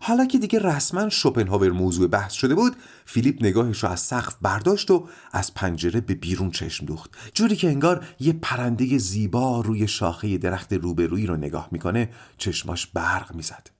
حالا 0.00 0.24
که 0.24 0.38
دیگه 0.38 0.58
رسما 0.58 1.08
شوپنهاور 1.08 1.70
موضوع 1.70 2.08
بحث 2.08 2.32
شده 2.32 2.54
بود 2.54 2.76
فیلیپ 3.04 3.44
نگاهش 3.44 3.84
رو 3.84 3.90
از 3.90 4.00
سقف 4.00 4.36
برداشت 4.42 4.90
و 4.90 5.08
از 5.32 5.54
پنجره 5.54 6.00
به 6.00 6.14
بیرون 6.14 6.50
چشم 6.50 6.86
دوخت. 6.86 7.10
جوری 7.34 7.56
که 7.56 7.68
انگار 7.68 8.06
یه 8.20 8.32
پرنده 8.32 8.98
زیبا 8.98 9.60
روی 9.60 9.88
شاخه 9.88 10.38
درخت 10.38 10.72
روبرویی 10.72 11.26
رو 11.26 11.36
نگاه 11.36 11.68
می‌کنه 11.72 12.10
چشماش 12.38 12.86
برق 12.86 13.34
می‌زد. 13.34 13.70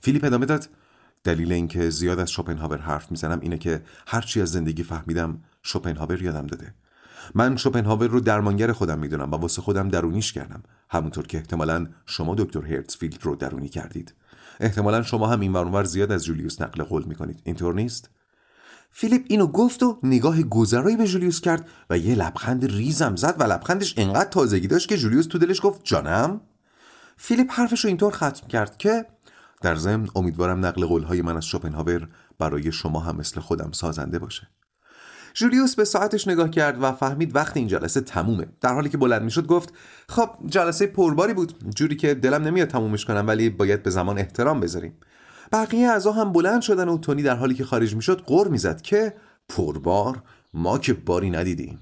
فیلیپ 0.00 0.24
ادامه 0.24 0.46
داد 0.46 0.68
دلیل 1.24 1.52
اینکه 1.52 1.90
زیاد 1.90 2.18
از 2.18 2.30
شوپنهاور 2.30 2.78
حرف 2.78 3.10
می‌زنم 3.10 3.40
اینه 3.40 3.58
که 3.58 3.82
هرچی 4.06 4.40
از 4.40 4.52
زندگی 4.52 4.82
فهمیدم 4.82 5.38
شوپنهاور 5.62 6.22
یادم 6.22 6.46
داده. 6.46 6.74
من 7.34 7.56
شوپنهاور 7.56 8.06
رو 8.06 8.20
درمانگر 8.20 8.72
خودم 8.72 8.98
می‌دونم 8.98 9.32
و 9.32 9.36
واسه 9.36 9.62
خودم 9.62 9.88
درونیش 9.88 10.32
کردم. 10.32 10.62
همونطور 10.90 11.26
که 11.26 11.38
احتمالا 11.38 11.86
شما 12.06 12.34
دکتر 12.34 12.66
هرتزفیلد 12.66 13.18
رو 13.22 13.36
درونی 13.36 13.68
کردید. 13.68 14.14
احتمالا 14.60 15.02
شما 15.02 15.26
هم 15.26 15.40
این 15.40 15.52
ور 15.52 15.84
زیاد 15.84 16.12
از 16.12 16.24
جولیوس 16.24 16.60
نقل 16.60 16.82
قول 16.82 17.04
می‌کنید. 17.04 17.40
اینطور 17.44 17.74
نیست؟ 17.74 18.10
فیلیپ 18.90 19.24
اینو 19.28 19.46
گفت 19.46 19.82
و 19.82 19.98
نگاه 20.02 20.42
گذرایی 20.42 20.96
به 20.96 21.06
جولیوس 21.06 21.40
کرد 21.40 21.68
و 21.90 21.98
یه 21.98 22.14
لبخند 22.14 22.64
ریزم 22.64 23.16
زد 23.16 23.36
و 23.38 23.42
لبخندش 23.42 23.94
انقدر 23.96 24.30
تازگی 24.30 24.66
داشت 24.66 24.88
که 24.88 24.96
جولیوس 24.96 25.26
تو 25.26 25.38
دلش 25.38 25.60
گفت 25.62 25.80
جانم؟ 25.84 26.40
فیلیپ 27.16 27.52
حرفش 27.52 27.84
رو 27.84 27.88
اینطور 27.88 28.12
ختم 28.12 28.46
کرد 28.48 28.76
که 28.76 29.06
در 29.62 29.76
ضمن 29.76 30.08
امیدوارم 30.16 30.66
نقل 30.66 30.86
قولهای 30.86 31.22
من 31.22 31.36
از 31.36 31.44
شوپنهاور 31.44 32.08
برای 32.38 32.72
شما 32.72 33.00
هم 33.00 33.16
مثل 33.16 33.40
خودم 33.40 33.72
سازنده 33.72 34.18
باشه. 34.18 34.48
جولیوس 35.34 35.74
به 35.74 35.84
ساعتش 35.84 36.28
نگاه 36.28 36.50
کرد 36.50 36.82
و 36.82 36.92
فهمید 36.92 37.36
وقت 37.36 37.56
این 37.56 37.66
جلسه 37.66 38.00
تمومه. 38.00 38.46
در 38.60 38.74
حالی 38.74 38.88
که 38.88 38.98
بلند 38.98 39.22
می‌شد 39.22 39.46
گفت 39.46 39.74
خب 40.08 40.30
جلسه 40.46 40.86
پرباری 40.86 41.34
بود. 41.34 41.54
جوری 41.74 41.96
که 41.96 42.14
دلم 42.14 42.42
نمیاد 42.42 42.68
تمومش 42.68 43.04
کنم 43.04 43.24
ولی 43.26 43.50
باید 43.50 43.82
به 43.82 43.90
زمان 43.90 44.18
احترام 44.18 44.60
بذاریم. 44.60 44.92
بقیه 45.52 45.88
اعضا 45.88 46.12
هم 46.12 46.32
بلند 46.32 46.62
شدن 46.62 46.88
و 46.88 46.98
تونی 46.98 47.22
در 47.22 47.36
حالی 47.36 47.54
که 47.54 47.64
خارج 47.64 47.94
می‌شد 47.94 48.22
غر 48.26 48.48
می‌زد 48.48 48.80
که 48.80 49.14
پربار 49.48 50.22
ما 50.54 50.78
که 50.78 50.92
باری 50.92 51.30
ندیدیم. 51.30 51.78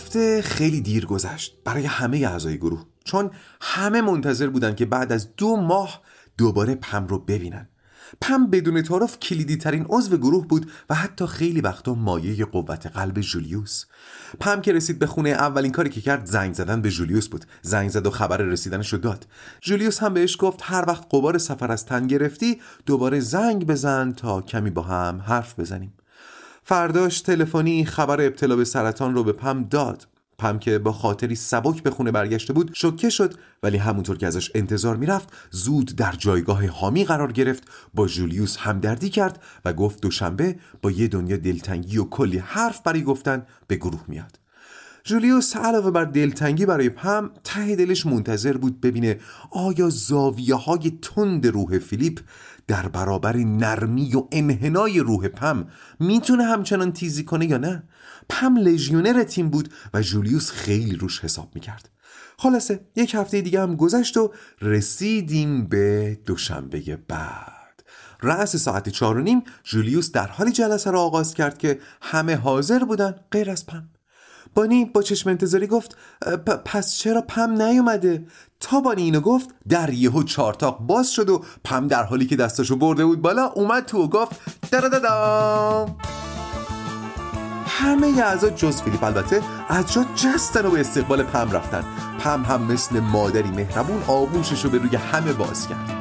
هفته 0.00 0.42
خیلی 0.42 0.80
دیر 0.80 1.06
گذشت 1.06 1.56
برای 1.64 1.86
همه 1.86 2.18
اعضای 2.18 2.58
گروه 2.58 2.84
چون 3.04 3.30
همه 3.60 4.00
منتظر 4.00 4.46
بودن 4.48 4.74
که 4.74 4.84
بعد 4.86 5.12
از 5.12 5.36
دو 5.36 5.56
ماه 5.56 6.02
دوباره 6.38 6.74
پم 6.74 7.06
رو 7.06 7.18
ببینن. 7.18 7.68
پم 8.20 8.50
بدون 8.50 8.82
تعارف 8.82 9.18
کلیدی 9.18 9.56
ترین 9.56 9.86
عضو 9.88 10.16
گروه 10.16 10.46
بود 10.46 10.70
و 10.90 10.94
حتی 10.94 11.26
خیلی 11.26 11.60
وقتا 11.60 11.94
مایه 11.94 12.44
قوت 12.44 12.86
قلب 12.86 13.20
جولیوس. 13.20 13.84
پم 14.40 14.60
که 14.60 14.72
رسید 14.72 14.98
به 14.98 15.06
خونه 15.06 15.30
اولین 15.30 15.72
کاری 15.72 15.90
که 15.90 16.00
کرد 16.00 16.26
زنگ 16.26 16.54
زدن 16.54 16.82
به 16.82 16.90
جولیوس 16.90 17.28
بود. 17.28 17.44
زنگ 17.62 17.90
زد 17.90 18.06
و 18.06 18.10
خبر 18.10 18.36
رسیدنش 18.36 18.92
رو 18.92 18.98
داد. 18.98 19.26
جولیوس 19.60 19.98
هم 19.98 20.14
بهش 20.14 20.36
گفت 20.38 20.60
هر 20.62 20.84
وقت 20.88 21.04
قبار 21.12 21.38
سفر 21.38 21.72
از 21.72 21.86
تن 21.86 22.06
گرفتی 22.06 22.60
دوباره 22.86 23.20
زنگ 23.20 23.66
بزن 23.66 24.12
تا 24.12 24.42
کمی 24.42 24.70
با 24.70 24.82
هم 24.82 25.20
حرف 25.20 25.60
بزنیم. 25.60 25.92
فرداش 26.62 27.20
تلفنی 27.20 27.84
خبر 27.84 28.20
ابتلا 28.20 28.56
به 28.56 28.64
سرطان 28.64 29.14
رو 29.14 29.24
به 29.24 29.32
پم 29.32 29.64
داد. 29.64 30.06
پم 30.38 30.58
که 30.58 30.78
با 30.78 30.92
خاطری 30.92 31.34
سبک 31.34 31.82
به 31.82 31.90
خونه 31.90 32.10
برگشته 32.10 32.52
بود 32.52 32.70
شوکه 32.74 33.10
شد 33.10 33.34
ولی 33.62 33.76
همونطور 33.76 34.16
که 34.16 34.26
ازش 34.26 34.50
انتظار 34.54 34.96
می‌رفت 34.96 35.28
زود 35.50 35.96
در 35.96 36.12
جایگاه 36.12 36.66
حامی 36.66 37.04
قرار 37.04 37.32
گرفت. 37.32 37.62
با 37.94 38.06
جولیوس 38.06 38.56
همدردی 38.56 39.08
کرد 39.08 39.42
و 39.64 39.72
گفت 39.72 40.00
دوشنبه 40.00 40.56
با 40.82 40.90
یه 40.90 41.08
دنیا 41.08 41.36
دلتنگی 41.36 41.98
و 41.98 42.04
کلی 42.04 42.38
حرف 42.38 42.80
برای 42.82 43.02
گفتن 43.02 43.46
به 43.66 43.76
گروه 43.76 44.04
میاد. 44.08 44.40
جولیوس 45.04 45.56
علاوه 45.56 45.90
بر 45.90 46.04
دلتنگی 46.04 46.66
برای 46.66 46.88
پم 46.88 47.30
ته 47.44 47.76
دلش 47.76 48.06
منتظر 48.06 48.56
بود 48.56 48.80
ببینه 48.80 49.20
آیا 49.50 49.88
زاویه 49.90 50.54
های 50.54 50.98
تند 51.02 51.46
روح 51.46 51.78
فیلیپ 51.78 52.20
در 52.70 52.88
برابر 52.88 53.36
نرمی 53.36 54.14
و 54.14 54.26
انحنای 54.32 55.00
روح 55.00 55.28
پم. 55.28 55.66
می‌تونه 56.00 56.44
همچنان 56.44 56.92
تیزی 56.92 57.24
کنه 57.24 57.46
یا 57.46 57.58
نه؟ 57.58 57.82
پم 58.28 58.56
لژیونر 58.56 59.22
تیم 59.22 59.50
بود 59.50 59.68
و 59.94 60.02
جولیوس 60.02 60.50
خیلی 60.50 60.96
روش 60.96 61.20
حساب 61.24 61.50
می‌کرد. 61.54 61.88
خلاصه 62.38 62.80
یک 62.96 63.14
هفته 63.14 63.40
دیگه 63.40 63.62
هم 63.62 63.76
گذشت 63.76 64.16
و 64.16 64.32
رسیدیم 64.60 65.66
به 65.66 66.18
دوشنبه 66.26 66.98
بعد. 67.08 67.82
رأس 68.22 68.56
ساعت 68.56 68.88
چهار 68.88 69.18
و 69.18 69.20
نیم 69.20 69.42
جولیوس 69.64 70.12
در 70.12 70.26
حالی 70.26 70.52
جلسه 70.52 70.90
را 70.90 71.00
آغاز 71.00 71.34
کرد 71.34 71.58
که 71.58 71.78
همه 72.02 72.36
حاضر 72.36 72.84
بودن 72.84 73.14
غیر 73.30 73.50
از 73.50 73.66
پم. 73.66 73.88
بانی 74.54 74.84
با 74.84 75.02
چشم 75.02 75.30
انتظاری 75.30 75.66
گفت 75.66 75.96
پس 76.64 76.96
چرا 76.96 77.20
پم 77.20 77.62
نیومده؟ 77.62 78.24
تا 78.60 78.80
بانی 78.80 79.02
اینو 79.02 79.20
گفت 79.20 79.48
در 79.68 79.90
یهو 79.90 80.22
چارتاق 80.22 80.78
باز 80.78 81.12
شد 81.12 81.28
و 81.28 81.44
پم 81.64 81.88
در 81.88 82.02
حالی 82.02 82.26
که 82.26 82.36
دستاشو 82.36 82.76
برده 82.76 83.04
بود 83.04 83.22
بالا 83.22 83.46
اومد 83.46 83.86
تو 83.86 84.04
و 84.04 84.08
گفت 84.08 84.40
دادادام 84.70 85.96
همه 87.66 88.06
اعضا 88.06 88.50
جز 88.50 88.82
فیلیپ 88.82 89.04
البته 89.04 89.42
از 89.68 89.92
جا 89.92 90.04
جستن 90.14 90.66
و 90.66 90.70
به 90.70 90.80
استقبال 90.80 91.22
پم 91.22 91.50
رفتن 91.50 91.84
پم 92.18 92.42
هم 92.42 92.62
مثل 92.62 93.00
مادری 93.00 93.50
مهربون 93.50 94.02
آغوشش 94.08 94.64
رو 94.64 94.70
به 94.70 94.78
روی 94.78 94.96
همه 94.96 95.32
باز 95.32 95.68
کرد 95.68 95.99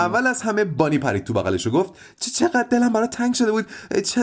اول 0.00 0.26
از 0.26 0.42
همه 0.42 0.64
بانی 0.64 0.98
پرید 0.98 1.24
تو 1.24 1.32
بغلش 1.32 1.66
و 1.66 1.70
گفت 1.70 1.92
چقدر 2.34 2.66
دلم 2.70 2.92
برای 2.92 3.08
تنگ 3.08 3.34
شده 3.34 3.52
بود. 3.52 3.66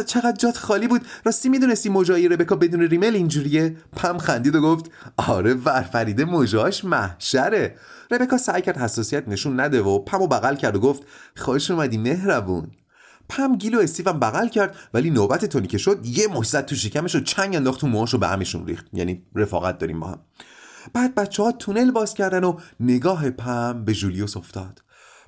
چقدر 0.06 0.32
جات 0.32 0.58
خالی 0.58 0.88
بود. 0.88 1.02
راستی 1.26 1.50
می‌دونستی 1.50 1.90
موجای 1.90 2.28
ربکا 2.28 2.56
بدون 2.56 2.82
ریمل 2.82 3.16
اینجوریه؟ 3.16 3.78
پم 3.96 4.18
خندید 4.18 4.56
و 4.56 4.62
گفت 4.62 4.92
آره 5.18 5.54
ورفریده 5.54 6.26
موجاش 6.26 6.86
محشره. 6.86 7.76
ربکا 8.12 8.38
سعی 8.38 8.62
کرد 8.62 8.78
حساسیت 8.78 9.28
نشون 9.28 9.60
نده 9.60 9.82
و 9.82 10.00
پم 10.00 10.22
و 10.22 10.28
بغل 10.28 10.56
کرد 10.56 10.76
و 10.76 10.80
گفت 10.80 11.04
خوش 11.36 11.72
اومدی 11.72 11.98
مهربون. 11.98 12.72
پم 13.30 13.56
گیل 13.56 13.76
و 13.76 13.80
استیوم 13.80 14.20
بغل 14.20 14.48
کرد 14.48 14.76
ولی 14.94 15.10
نوبت 15.10 15.46
تونی 15.46 15.68
که 15.68 15.78
شد 15.78 16.06
یه 16.06 16.28
مش 16.28 16.52
تو 16.52 16.76
شکمش 16.76 17.16
و 17.16 17.20
چنگ 17.20 17.56
انداخت 17.56 17.82
تو 17.82 17.88
موهاش 17.88 18.16
به 18.16 18.28
همشون 18.28 18.68
ریخت. 18.68 18.86
یعنی 18.94 19.24
رفاقت 19.36 19.78
داریم 19.78 20.00
با 20.00 20.08
هم. 20.08 20.20
بعد 20.94 21.16
بچه 21.16 21.44
ها 21.44 21.52
تونل 21.52 21.92
باز 21.92 22.14
کردن 22.14 22.44
و 22.44 22.58
نگاه 22.80 23.30
پم 23.30 23.86
به 23.86 23.94
جولیوس 23.94 24.38
افتاد. 24.38 24.82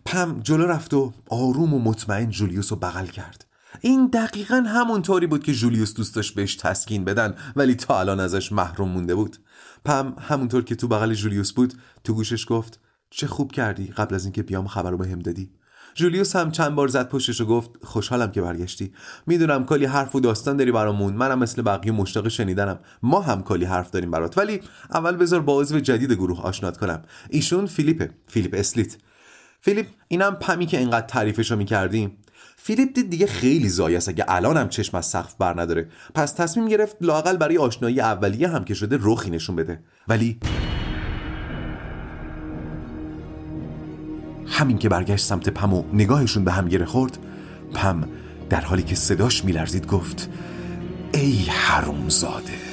پم 0.06 0.40
جلو 0.44 0.66
رفت 0.66 0.94
و 0.94 1.14
آروم 1.30 1.74
و 1.74 1.80
مطمئن 1.80 2.30
جولیوس 2.30 2.72
رو 2.72 2.78
بغل 2.80 3.06
کرد. 3.06 3.46
این 3.82 4.08
دقیقا 4.08 4.56
همون 4.56 5.02
طوری 5.02 5.28
بود 5.28 5.44
که 5.44 5.54
جولیوس 5.54 5.94
دوست 5.94 6.16
داشت 6.16 6.36
بهش 6.36 6.56
تسکین 6.56 7.06
بدن 7.06 7.36
ولی 7.56 7.76
تا 7.76 8.00
الان 8.00 8.20
ازش 8.20 8.52
محروم 8.52 8.90
مونده 8.90 9.16
بود. 9.16 9.38
پم 9.86 10.16
همونطور 10.20 10.64
که 10.64 10.76
تو 10.76 10.88
بغل 10.88 11.14
جولیوس 11.14 11.52
بود 11.52 11.74
تو 12.04 12.14
گوشش 12.14 12.46
گفت 12.50 12.80
چه 13.10 13.28
خوب 13.28 13.52
کردی 13.52 13.88
قبل 13.88 14.16
از 14.16 14.24
اینکه 14.24 14.44
بیام 14.44 14.68
خبر 14.68 14.92
رو 14.92 14.98
بهم 14.98 15.20
دادی 15.20 15.52
جولیوس 15.94 16.36
هم 16.36 16.52
چند 16.52 16.76
بار 16.76 16.88
زد 16.88 17.10
پشتش 17.10 17.42
و 17.42 17.46
گفت 17.46 17.70
خوشحالم 17.84 18.32
که 18.32 18.42
برگشتی. 18.42 18.94
می‌دونم 19.28 19.66
کلی 19.66 19.86
حرف 19.86 20.16
و 20.16 20.20
داستان 20.20 20.58
داری 20.58 20.72
برامون. 20.72 21.14
منم 21.14 21.40
مثل 21.40 21.62
بقیه 21.62 21.92
مشتاق 21.92 22.28
شنیدنم. 22.28 22.80
ما 23.04 23.22
هم 23.22 23.44
کلی 23.44 23.66
حرف 23.66 23.92
داریم 23.92 24.12
برات. 24.12 24.38
ولی 24.38 24.62
اول 24.92 25.16
بذار 25.16 25.42
با 25.42 25.62
عضو 25.62 25.80
جدید 25.80 26.12
گروه 26.12 26.42
آشنات 26.42 26.78
کنم. 26.78 27.02
ایشون 27.30 27.66
فیلیپه 27.66 28.10
فیلیپ 28.28 28.56
اسلیت. 28.58 28.98
فیلیپ 29.62 29.88
اینم 30.08 30.36
پمی 30.36 30.66
که 30.66 30.78
اینقدر 30.78 31.08
تعریفشو 31.08 31.56
می‌کردیم 31.56 32.18
فیلیپ 32.58 32.94
دید 32.94 33.10
دیگه 33.10 33.28
خیلی 33.28 33.70
ضایع 33.70 33.96
است 33.96 34.10
اگه 34.10 34.26
الانم 34.28 34.70
چشم 34.70 34.98
از 34.98 35.06
سقف 35.06 35.36
بر 35.36 35.62
نداره. 35.62 35.90
پس 36.16 36.32
تصمیم 36.32 36.68
گرفت 36.68 36.98
لااقل 37.02 37.38
برای 37.38 37.58
آشنایی 37.58 38.02
اولیه 38.02 38.48
هم 38.48 38.66
که 38.66 38.74
شده 38.74 38.98
رخی 39.02 39.30
نشون 39.30 39.56
بده. 39.56 39.80
ولی 40.08 40.40
همین 44.48 44.78
که 44.78 44.90
برگشت 44.90 45.26
سمت 45.26 45.50
پم 45.50 45.74
و 45.74 45.84
نگاهشون 45.94 46.44
به 46.44 46.52
هم 46.52 46.68
گره 46.68 46.86
خورد 46.86 47.18
پم 47.74 48.08
در 48.50 48.62
حالی 48.62 48.84
که 48.84 48.96
صداش 48.96 49.46
میلرزید 49.46 49.88
گفت 49.88 50.30
ای 51.14 51.46
حرومزاده. 51.50 52.69